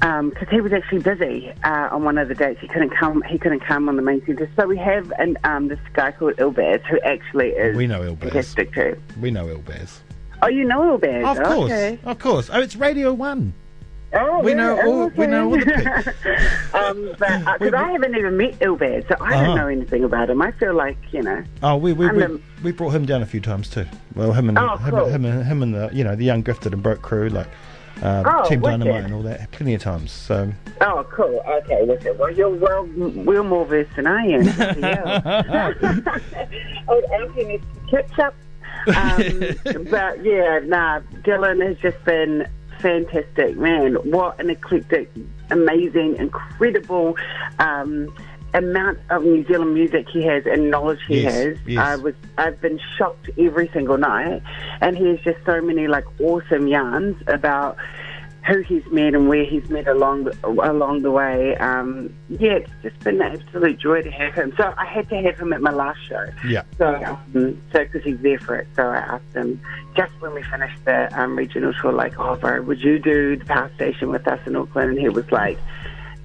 because 0.00 0.48
he 0.50 0.60
was 0.60 0.72
actually 0.72 0.98
busy 0.98 1.52
uh, 1.62 1.88
on 1.90 2.04
one 2.04 2.18
of 2.18 2.28
the 2.28 2.34
dates. 2.34 2.60
He 2.60 2.68
couldn't 2.68 2.90
come. 2.90 3.22
He 3.22 3.38
couldn't 3.38 3.60
come 3.60 3.88
on 3.88 3.96
the 3.96 4.02
main 4.02 4.24
centre. 4.26 4.50
So 4.56 4.66
we 4.66 4.76
have 4.78 5.12
an, 5.18 5.38
um, 5.44 5.68
this 5.68 5.78
guy 5.94 6.12
called 6.12 6.34
Ilbaz 6.36 6.82
who 6.86 7.00
actually 7.00 7.50
is 7.50 7.76
We 7.76 7.86
know 7.86 8.00
Ilbaz. 8.00 8.20
fantastic 8.20 8.74
too. 8.74 9.00
We 9.20 9.30
know 9.30 9.46
Elbaz. 9.46 10.00
Oh, 10.44 10.48
you 10.48 10.64
know 10.64 10.98
Ilbaz? 10.98 11.38
Of 11.38 11.42
course, 11.44 11.72
Okay. 11.72 11.98
of 12.04 12.18
course. 12.18 12.50
Oh, 12.52 12.60
it's 12.60 12.76
Radio 12.76 13.12
One. 13.12 13.54
Oh, 14.16 14.40
We 14.42 14.50
yeah, 14.52 14.56
know 14.58 14.80
all- 14.86 15.08
we 15.08 15.26
know 15.26 15.46
all 15.46 15.56
the 15.58 15.62
okay. 16.72 16.78
um, 16.78 17.14
but 17.18 17.58
because 17.58 17.74
I 17.74 17.90
haven't 17.90 18.14
even 18.14 18.36
met 18.36 18.58
Ilbaz, 18.60 19.08
so 19.08 19.16
I 19.20 19.34
Uh-huh. 19.34 19.44
don't 19.46 19.56
know 19.56 19.66
anything 19.66 20.04
about 20.04 20.30
him. 20.30 20.40
I 20.40 20.52
feel 20.52 20.74
like 20.74 20.98
you 21.12 21.22
know. 21.22 21.42
Oh, 21.64 21.76
we 21.76 21.92
we, 21.92 22.08
we, 22.08 22.18
the- 22.20 22.40
we 22.62 22.70
brought 22.70 22.90
him 22.90 23.06
down 23.06 23.22
a 23.22 23.26
few 23.26 23.40
times 23.40 23.68
too. 23.68 23.86
Well, 24.14 24.32
him 24.32 24.48
and 24.50 24.58
Oh, 24.58 24.76
him, 24.76 24.90
cool. 24.90 25.06
him 25.06 25.24
and 25.24 25.44
him 25.44 25.62
and 25.64 25.74
the 25.74 25.90
you 25.92 26.04
know 26.04 26.14
the 26.14 26.24
young 26.24 26.42
gifted 26.42 26.72
and 26.74 26.82
broke 26.82 27.02
crew 27.02 27.28
like 27.28 27.48
uh, 28.02 28.22
Oh, 28.24 28.48
Team 28.48 28.60
wicked. 28.60 28.80
Dynamite 28.80 29.04
and 29.04 29.14
all 29.14 29.22
that 29.22 29.50
plenty 29.50 29.74
of 29.74 29.80
times. 29.82 30.12
So 30.12 30.52
Oh, 30.80 31.04
cool. 31.10 31.42
Okay, 31.48 31.74
it. 31.82 32.16
Well, 32.18 32.30
you're 32.30 32.50
well, 32.50 32.84
we're 32.96 33.42
more 33.42 33.64
versed 33.64 33.96
than 33.96 34.06
I 34.06 34.26
am. 34.26 34.42
yeah. 34.78 35.72
oh, 36.88 37.02
Anthony 37.20 37.44
needs 37.46 37.64
to 37.90 38.02
catch 38.02 38.18
up. 38.20 38.34
Um, 38.86 39.84
but 39.90 40.24
yeah, 40.24 40.60
nah, 40.64 41.00
Dylan 41.22 41.64
has 41.66 41.76
just 41.78 42.02
been 42.04 42.46
fantastic, 42.80 43.56
man. 43.56 43.94
What 44.10 44.38
an 44.40 44.50
eclectic, 44.50 45.10
amazing, 45.50 46.16
incredible 46.16 47.16
um, 47.58 48.14
amount 48.52 48.98
of 49.10 49.22
New 49.24 49.44
Zealand 49.46 49.74
music 49.74 50.08
he 50.08 50.22
has 50.24 50.44
and 50.46 50.70
knowledge 50.70 51.00
he 51.08 51.22
Yes, 51.22 51.34
has. 51.34 51.58
yes. 51.66 51.78
I 51.78 51.96
was, 51.96 52.14
I've 52.38 52.60
been 52.60 52.78
shocked 52.96 53.30
every 53.38 53.68
single 53.72 53.98
night, 53.98 54.42
and 54.80 54.96
he 54.96 55.06
has 55.08 55.20
just 55.20 55.38
so 55.46 55.60
many 55.60 55.88
like 55.88 56.04
awesome 56.20 56.66
yarns 56.68 57.16
about 57.26 57.76
who 58.46 58.60
he's 58.60 58.84
met 58.90 59.14
and 59.14 59.28
where 59.28 59.44
he's 59.44 59.68
met 59.70 59.88
along 59.88 60.24
the, 60.24 60.46
along 60.46 61.02
the 61.02 61.10
way. 61.10 61.56
Um, 61.56 62.14
yeah, 62.28 62.56
it's 62.56 62.70
just 62.82 62.98
been 63.00 63.20
an 63.20 63.40
absolute 63.40 63.78
joy 63.78 64.02
to 64.02 64.10
have 64.10 64.34
him. 64.34 64.52
So 64.56 64.74
I 64.76 64.84
had 64.84 65.08
to 65.08 65.22
have 65.22 65.38
him 65.38 65.52
at 65.52 65.62
my 65.62 65.70
last 65.70 65.98
show. 66.06 66.26
yeah, 66.46 66.62
So, 66.76 66.94
um, 66.94 67.62
so 67.72 67.84
because 67.84 68.02
he's 68.02 68.18
there 68.20 68.38
for 68.38 68.56
it, 68.56 68.68
so 68.76 68.82
I 68.88 68.96
asked 68.96 69.34
him 69.34 69.60
just 69.96 70.12
when 70.20 70.34
we 70.34 70.42
finished 70.42 70.84
the 70.84 71.08
um, 71.18 71.36
regional 71.36 71.72
tour, 71.80 71.92
like, 71.92 72.18
oh, 72.18 72.36
bro, 72.36 72.60
would 72.62 72.80
you 72.82 72.98
do 72.98 73.36
the 73.36 73.44
power 73.46 73.70
station 73.76 74.10
with 74.10 74.26
us 74.28 74.40
in 74.46 74.56
Auckland? 74.56 74.90
And 74.90 74.98
he 74.98 75.08
was 75.08 75.30
like, 75.32 75.58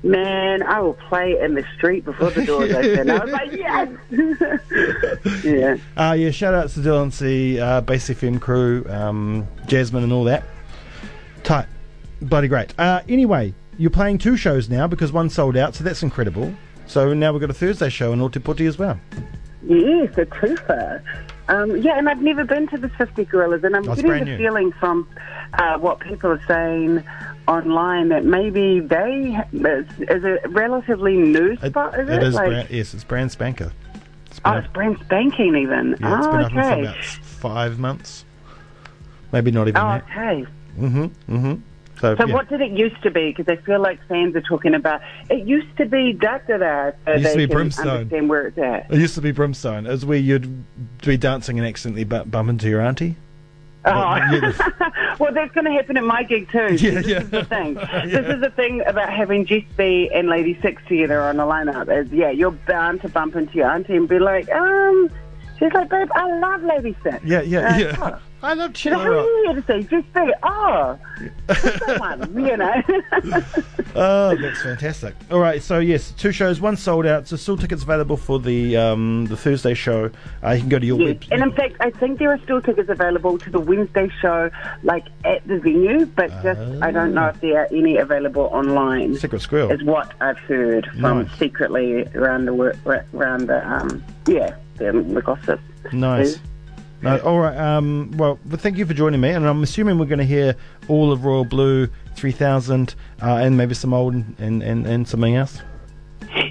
man, 0.04 0.64
I 0.64 0.80
will 0.82 0.94
play 0.94 1.40
in 1.40 1.54
the 1.54 1.66
street 1.78 2.04
before 2.04 2.32
the 2.32 2.46
doors 2.46 2.74
open. 2.74 3.10
I 3.10 3.24
was 3.24 3.32
like, 3.32 3.52
yes, 3.54 3.90
yeah. 5.46 5.78
uh, 5.96 6.14
yeah. 6.14 6.32
Shout 6.32 6.54
out 6.54 6.70
to 6.72 6.80
Dylan 6.82 7.14
C, 7.14 7.60
uh, 7.60 7.82
Base 7.82 8.10
FM 8.10 8.42
crew, 8.42 8.86
um, 8.90 9.48
Jasmine 9.68 10.04
and 10.04 10.12
all 10.12 10.26
that. 10.26 10.44
Tight, 11.44 11.68
bloody 12.22 12.48
great. 12.48 12.74
Uh, 12.80 13.02
anyway, 13.08 13.54
you're 13.78 13.90
playing 13.90 14.18
two 14.18 14.38
shows 14.38 14.70
now 14.70 14.88
because 14.88 15.12
one 15.12 15.30
sold 15.30 15.56
out, 15.58 15.76
so 15.76 15.84
that's 15.84 16.04
incredible. 16.04 16.54
So 16.88 17.14
now 17.14 17.32
we've 17.32 17.42
got 17.42 17.50
a 17.50 17.54
Thursday 17.54 17.90
show 17.90 18.14
in 18.14 18.20
Otepoti 18.20 18.68
as 18.68 18.78
well. 18.78 19.00
Yes, 19.64 20.18
a 20.18 20.26
twofer. 20.26 21.04
Um, 21.50 21.78
yeah, 21.78 21.98
and 21.98 22.08
I've 22.08 22.22
never 22.22 22.44
been 22.44 22.68
to 22.68 22.78
the 22.78 22.90
50 22.90 23.26
Gorillas, 23.26 23.64
and 23.64 23.76
I'm 23.76 23.84
That's 23.84 23.98
getting 23.98 24.10
brand 24.10 24.28
the 24.28 24.32
new. 24.32 24.38
feeling 24.38 24.72
from 24.74 25.08
uh, 25.54 25.78
what 25.80 26.00
people 26.00 26.30
are 26.32 26.42
saying 26.48 27.04
online 27.48 28.10
that 28.10 28.24
maybe 28.24 28.80
they 28.80 29.36
is, 29.54 29.86
is 30.00 30.24
a 30.24 30.40
relatively 30.50 31.18
new 31.18 31.56
spot. 31.58 32.00
Is 32.00 32.08
it? 32.08 32.16
it 32.16 32.24
is, 32.24 32.36
like, 32.36 32.50
brand, 32.50 32.70
yes, 32.70 32.94
it's 32.94 33.04
brand 33.04 33.32
spanker. 33.32 33.72
It's 34.28 34.40
oh, 34.46 34.52
been, 34.52 34.64
it's 34.64 34.74
brand 34.74 34.98
spanking 35.06 35.56
even. 35.56 35.98
yeah, 36.00 36.18
it's 36.20 36.28
oh, 36.28 36.32
been 36.32 36.42
open 36.42 36.54
for 36.54 36.60
okay. 36.62 36.82
about 36.82 37.04
five 37.06 37.80
months, 37.80 38.26
maybe 39.32 39.50
not 39.50 39.68
even 39.68 39.82
Oh, 39.82 39.88
that. 39.88 40.04
okay. 40.04 40.46
Mm-hmm. 40.78 41.36
Mm-hmm. 41.36 41.62
So, 42.00 42.16
So 42.16 42.26
yeah. 42.28 42.34
what 42.34 42.48
did 42.50 42.62
it 42.62 42.72
used 42.72 43.02
to 43.04 43.12
be? 43.12 43.34
Because 43.36 43.48
I 43.50 43.58
feel 43.64 43.80
like 43.82 44.00
fans 44.08 44.36
are 44.36 44.42
talking 44.42 44.74
about 44.74 45.02
it 45.30 45.46
used 45.46 45.76
to 45.78 45.86
be 45.86 46.14
da 46.14 46.38
da 46.48 46.58
da. 46.58 46.92
So 47.06 47.12
It 47.14 47.20
used 47.22 47.32
to 47.32 47.38
be 47.38 47.46
Brimstone. 47.46 47.88
Understand 47.88 48.30
where 48.30 48.48
it's 48.48 48.58
at. 48.58 48.92
It 48.92 49.00
used 49.00 49.16
to 49.16 49.22
be 49.22 49.32
Brimstone. 49.32 49.86
It 49.86 49.92
was 49.92 50.06
where 50.06 50.18
you'd 50.18 50.64
be 51.06 51.18
dancing 51.18 51.60
and 51.60 51.68
accidentally 51.68 52.06
bu- 52.06 52.26
bump 52.26 52.50
into 52.50 52.70
your 52.70 52.82
auntie. 52.82 53.16
Oh. 53.86 53.92
yeah. 54.16 54.52
well, 55.20 55.34
that's 55.34 55.54
going 55.54 55.66
to 55.66 55.72
happen 55.72 55.98
at 55.98 56.04
my 56.04 56.24
gig 56.24 56.50
too. 56.52 56.76
Yeah, 56.76 56.92
this 57.02 57.08
yeah. 57.08 57.20
is 57.22 57.30
the 57.30 57.44
thing. 57.46 57.76
Yeah. 57.80 58.06
This 58.06 58.36
is 58.36 58.42
the 58.42 58.50
thing 58.52 58.82
about 58.86 59.12
having 59.12 59.46
Jess 59.46 59.64
B 59.78 60.10
and 60.14 60.28
Ladi6 60.28 60.86
together 60.88 61.22
on 61.22 61.40
a 61.40 61.44
lineup. 61.44 61.88
Is 61.96 62.12
yeah, 62.12 62.30
you're 62.30 62.52
bound 62.52 63.02
to 63.02 63.10
bump 63.10 63.36
into 63.36 63.54
your 63.56 63.70
auntie 63.70 63.96
and 63.96 64.08
be 64.08 64.20
like, 64.20 64.50
um. 64.52 65.10
She's 65.58 65.74
like, 65.74 65.90
babe, 65.90 66.08
I 66.16 66.40
love 66.40 66.62
Ladi6. 66.62 67.20
Yeah, 67.26 67.42
yeah, 67.42 67.60
Uh, 67.60 67.78
yeah. 67.78 67.96
oh. 68.00 68.20
I 68.42 68.54
love 68.54 68.76
She's 68.76 68.92
like, 68.94 69.02
who 69.06 69.12
are 69.12 69.16
Chilla. 69.16 69.26
you 69.26 69.44
here 69.54 69.62
to 69.62 69.84
see? 69.84 69.88
Jess 69.90 70.04
B. 70.14 70.34
Oh, 70.44 71.00
someone, 71.86 72.46
you 72.46 72.58
know. 72.58 72.84
Oh, 73.96 74.36
that's 74.36 74.62
fantastic. 74.62 75.16
All 75.32 75.40
right, 75.40 75.62
so 75.64 75.80
yes, 75.80 76.12
two 76.12 76.32
shows, 76.32 76.62
one 76.62 76.78
sold 76.78 77.08
out. 77.08 77.28
So 77.28 77.36
still 77.36 77.58
tickets 77.58 77.82
available 77.82 78.18
for 78.18 78.40
the 78.40 78.78
um, 78.78 79.26
the 79.26 79.36
Thursday 79.36 79.74
show. 79.74 80.12
Uh, 80.44 80.52
you 80.52 80.60
can 80.60 80.70
go 80.70 80.78
to 80.78 80.86
your 80.86 81.00
Yes. 81.02 81.18
website. 81.18 81.28
And 81.32 81.42
in 81.42 81.52
fact, 81.54 81.74
I 81.80 81.90
think 81.90 82.20
there 82.20 82.32
are 82.32 82.38
still 82.44 82.62
tickets 82.62 82.88
available 82.88 83.40
to 83.40 83.50
the 83.50 83.60
Wednesday 83.60 84.10
show, 84.22 84.52
like 84.84 85.08
at 85.26 85.46
the 85.48 85.60
venue, 85.60 86.06
but 86.06 86.30
just 86.44 86.62
I 86.84 86.92
don't 86.92 87.16
know 87.16 87.30
if 87.30 87.42
there 87.42 87.62
are 87.62 87.68
any 87.74 87.98
available 87.98 88.44
online. 88.54 89.16
Secret 89.18 89.42
Squirrel. 89.42 89.72
Is 89.72 89.84
what 89.84 90.14
I've 90.22 90.38
heard 90.38 90.86
from 91.02 91.24
Nice. 91.24 91.40
secretly 91.40 92.06
around 92.14 92.46
the 92.46 92.54
around 93.14 93.48
the 93.48 93.68
um 93.68 94.04
yeah 94.28 94.56
the, 94.76 94.92
the 94.92 95.22
gossip. 95.24 95.60
Nice. 95.92 96.40
No, 97.02 97.18
all 97.20 97.40
right. 97.40 97.56
Um, 97.56 98.12
well, 98.18 98.40
but 98.46 98.60
thank 98.60 98.78
you 98.78 98.86
for 98.86 98.94
joining 98.94 99.22
me, 99.22 99.30
and 99.30 99.48
I'm 99.48 99.64
assuming 99.64 99.98
we're 100.00 100.06
going 100.06 100.20
to 100.20 100.26
hear 100.26 100.56
all 100.88 101.12
of 101.12 101.24
Royal 101.24 101.46
Blue 101.46 101.88
3000 102.16 102.96
uh, 103.22 103.26
and 103.36 103.56
maybe 103.56 103.74
some 103.74 103.94
old 103.94 104.14
and, 104.14 104.36
and, 104.40 104.62
and, 104.62 104.86
and 104.86 105.08
something 105.08 105.36
else. 105.36 105.62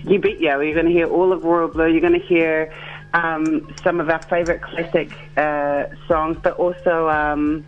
You 0.05 0.19
bet, 0.19 0.41
yeah. 0.41 0.61
You're 0.61 0.75
going 0.75 0.87
to 0.87 0.93
hear 0.93 1.07
all 1.07 1.33
of 1.33 1.45
Royal 1.45 1.69
Blue. 1.69 1.87
You're 1.87 2.01
going 2.01 2.19
to 2.19 2.27
hear 2.27 2.73
um, 3.13 3.75
some 3.83 4.01
of 4.01 4.09
our 4.09 4.23
favourite 4.23 4.63
classic 4.63 5.13
uh, 5.37 5.87
songs, 6.07 6.39
but 6.43 6.55
also 6.55 7.09
um, 7.09 7.65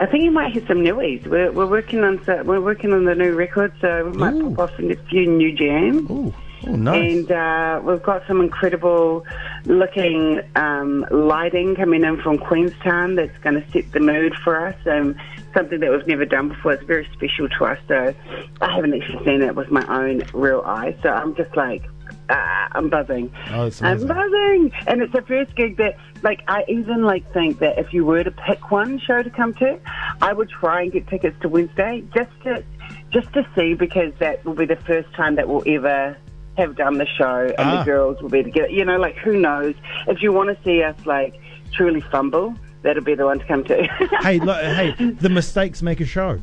I 0.00 0.06
think 0.06 0.24
you 0.24 0.30
might 0.30 0.52
hear 0.52 0.66
some 0.66 0.78
newies. 0.78 1.26
We're, 1.26 1.50
we're 1.50 1.66
working 1.66 2.04
on 2.04 2.22
so, 2.24 2.42
we're 2.44 2.60
working 2.60 2.92
on 2.92 3.04
the 3.04 3.14
new 3.14 3.34
record, 3.34 3.72
so 3.80 4.10
we 4.10 4.16
might 4.16 4.34
Ooh. 4.34 4.54
pop 4.54 4.70
off 4.70 4.78
in 4.78 4.92
a 4.92 4.96
few 5.08 5.26
new 5.26 5.52
jams. 5.52 6.06
Oh, 6.08 6.34
oh, 6.66 6.76
nice. 6.76 7.16
And 7.16 7.30
uh, 7.30 7.80
we've 7.84 8.02
got 8.02 8.26
some 8.26 8.40
incredible 8.40 9.24
looking 9.64 10.40
um, 10.56 11.06
lighting 11.10 11.76
coming 11.76 12.04
in 12.04 12.20
from 12.20 12.38
Queenstown 12.38 13.14
that's 13.14 13.36
going 13.38 13.62
to 13.62 13.70
set 13.70 13.90
the 13.92 14.00
mood 14.00 14.34
for 14.44 14.66
us. 14.66 14.76
Um, 14.86 15.16
something 15.54 15.80
that 15.80 15.90
we've 15.90 16.06
never 16.06 16.24
done 16.24 16.48
before. 16.48 16.72
It's 16.72 16.84
very 16.84 17.08
special 17.12 17.48
to 17.48 17.64
us. 17.64 17.78
So 17.88 18.14
I 18.60 18.74
haven't 18.74 18.94
actually 18.94 19.24
seen 19.24 19.42
it 19.42 19.54
with 19.54 19.70
my 19.70 19.84
own 19.88 20.22
real 20.32 20.62
eyes. 20.64 20.96
So 21.02 21.10
I'm 21.10 21.34
just 21.34 21.56
like, 21.56 21.84
ah, 22.30 22.68
I'm 22.72 22.88
buzzing. 22.88 23.32
Oh, 23.50 23.70
I'm 23.80 24.06
buzzing. 24.06 24.72
And 24.86 25.02
it's 25.02 25.12
the 25.12 25.22
first 25.22 25.54
gig 25.56 25.76
that, 25.78 25.96
like, 26.22 26.42
I 26.48 26.64
even 26.68 27.02
like 27.02 27.30
think 27.32 27.58
that 27.58 27.78
if 27.78 27.92
you 27.92 28.04
were 28.04 28.24
to 28.24 28.30
pick 28.30 28.70
one 28.70 28.98
show 28.98 29.22
to 29.22 29.30
come 29.30 29.54
to, 29.54 29.78
I 30.20 30.32
would 30.32 30.48
try 30.48 30.82
and 30.82 30.92
get 30.92 31.08
tickets 31.08 31.36
to 31.42 31.48
Wednesday 31.48 32.04
just 32.14 32.30
to 32.44 32.64
just 33.10 33.32
to 33.32 33.46
see 33.54 33.74
because 33.74 34.12
that 34.18 34.44
will 34.44 34.54
be 34.54 34.66
the 34.66 34.76
first 34.76 35.12
time 35.14 35.36
that 35.36 35.48
we'll 35.48 35.62
ever 35.66 36.16
have 36.58 36.76
done 36.76 36.98
the 36.98 37.06
show 37.06 37.46
and 37.58 37.68
Ah. 37.70 37.78
the 37.78 37.84
girls 37.84 38.20
will 38.20 38.28
be 38.28 38.42
together. 38.42 38.68
You 38.68 38.84
know, 38.84 38.98
like 38.98 39.16
who 39.16 39.38
knows? 39.38 39.74
If 40.06 40.22
you 40.22 40.32
want 40.32 40.54
to 40.56 40.62
see 40.64 40.82
us 40.82 40.96
like 41.06 41.34
truly 41.72 42.00
fumble, 42.12 42.54
that'll 42.82 43.02
be 43.02 43.14
the 43.14 43.24
one 43.24 43.38
to 43.38 43.44
come 43.46 43.64
to. 43.64 43.82
hey, 44.22 44.38
look, 44.40 44.60
hey, 44.62 44.94
the 45.20 45.28
mistakes 45.30 45.80
make 45.82 46.00
a 46.00 46.04
show. 46.06 46.40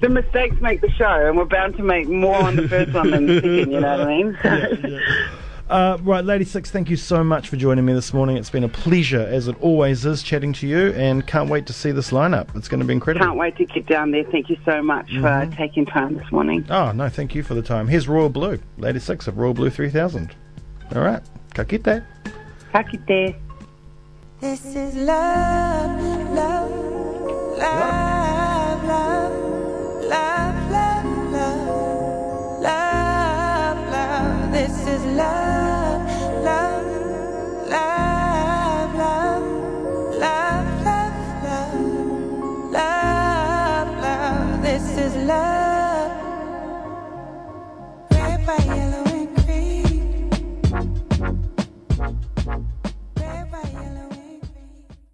the 0.00 0.08
mistakes 0.10 0.56
make 0.60 0.80
the 0.82 0.90
show, 0.90 1.26
and 1.28 1.36
we're 1.38 1.44
bound 1.46 1.76
to 1.78 1.82
make 1.82 2.08
more 2.08 2.36
on 2.36 2.56
the 2.56 2.68
first 2.68 2.92
one 2.92 3.10
than 3.10 3.26
the 3.26 3.34
second. 3.40 3.72
You 3.72 3.80
know 3.80 3.98
what 3.98 4.00
I 4.00 4.06
mean? 4.06 5.00
Uh, 5.74 5.98
right, 6.04 6.24
Ladi6, 6.24 6.68
thank 6.68 6.88
you 6.88 6.96
so 6.96 7.24
much 7.24 7.48
for 7.48 7.56
joining 7.56 7.84
me 7.84 7.92
this 7.92 8.14
morning. 8.14 8.36
It's 8.36 8.48
been 8.48 8.62
a 8.62 8.68
pleasure, 8.68 9.22
as 9.22 9.48
it 9.48 9.60
always 9.60 10.06
is, 10.06 10.22
chatting 10.22 10.52
to 10.52 10.68
you, 10.68 10.92
and 10.92 11.26
can't 11.26 11.50
wait 11.50 11.66
to 11.66 11.72
see 11.72 11.90
this 11.90 12.12
lineup. 12.12 12.54
It's 12.54 12.68
going 12.68 12.78
to 12.78 12.86
be 12.86 12.92
incredible. 12.92 13.26
Can't 13.26 13.36
wait 13.36 13.56
to 13.56 13.64
get 13.64 13.84
down 13.86 14.12
there. 14.12 14.22
Thank 14.22 14.50
you 14.50 14.56
so 14.64 14.80
much 14.80 15.08
mm-hmm. 15.08 15.50
for 15.50 15.56
taking 15.56 15.84
time 15.84 16.16
this 16.16 16.30
morning. 16.30 16.64
Oh, 16.70 16.92
no, 16.92 17.08
thank 17.08 17.34
you 17.34 17.42
for 17.42 17.54
the 17.54 17.62
time. 17.62 17.88
Here's 17.88 18.06
Royal 18.06 18.28
Blue, 18.28 18.60
Ladi6 18.78 19.26
of 19.26 19.36
Royal 19.36 19.52
Blue 19.52 19.68
3000. 19.68 20.36
All 20.94 21.02
right, 21.02 21.22
kakite. 21.56 22.06
Kakite. 22.72 23.34
This 24.38 24.64
is 24.76 24.94
love, 24.94 26.00
love, 26.30 26.70
love. 26.70 27.58
love. 27.58 28.13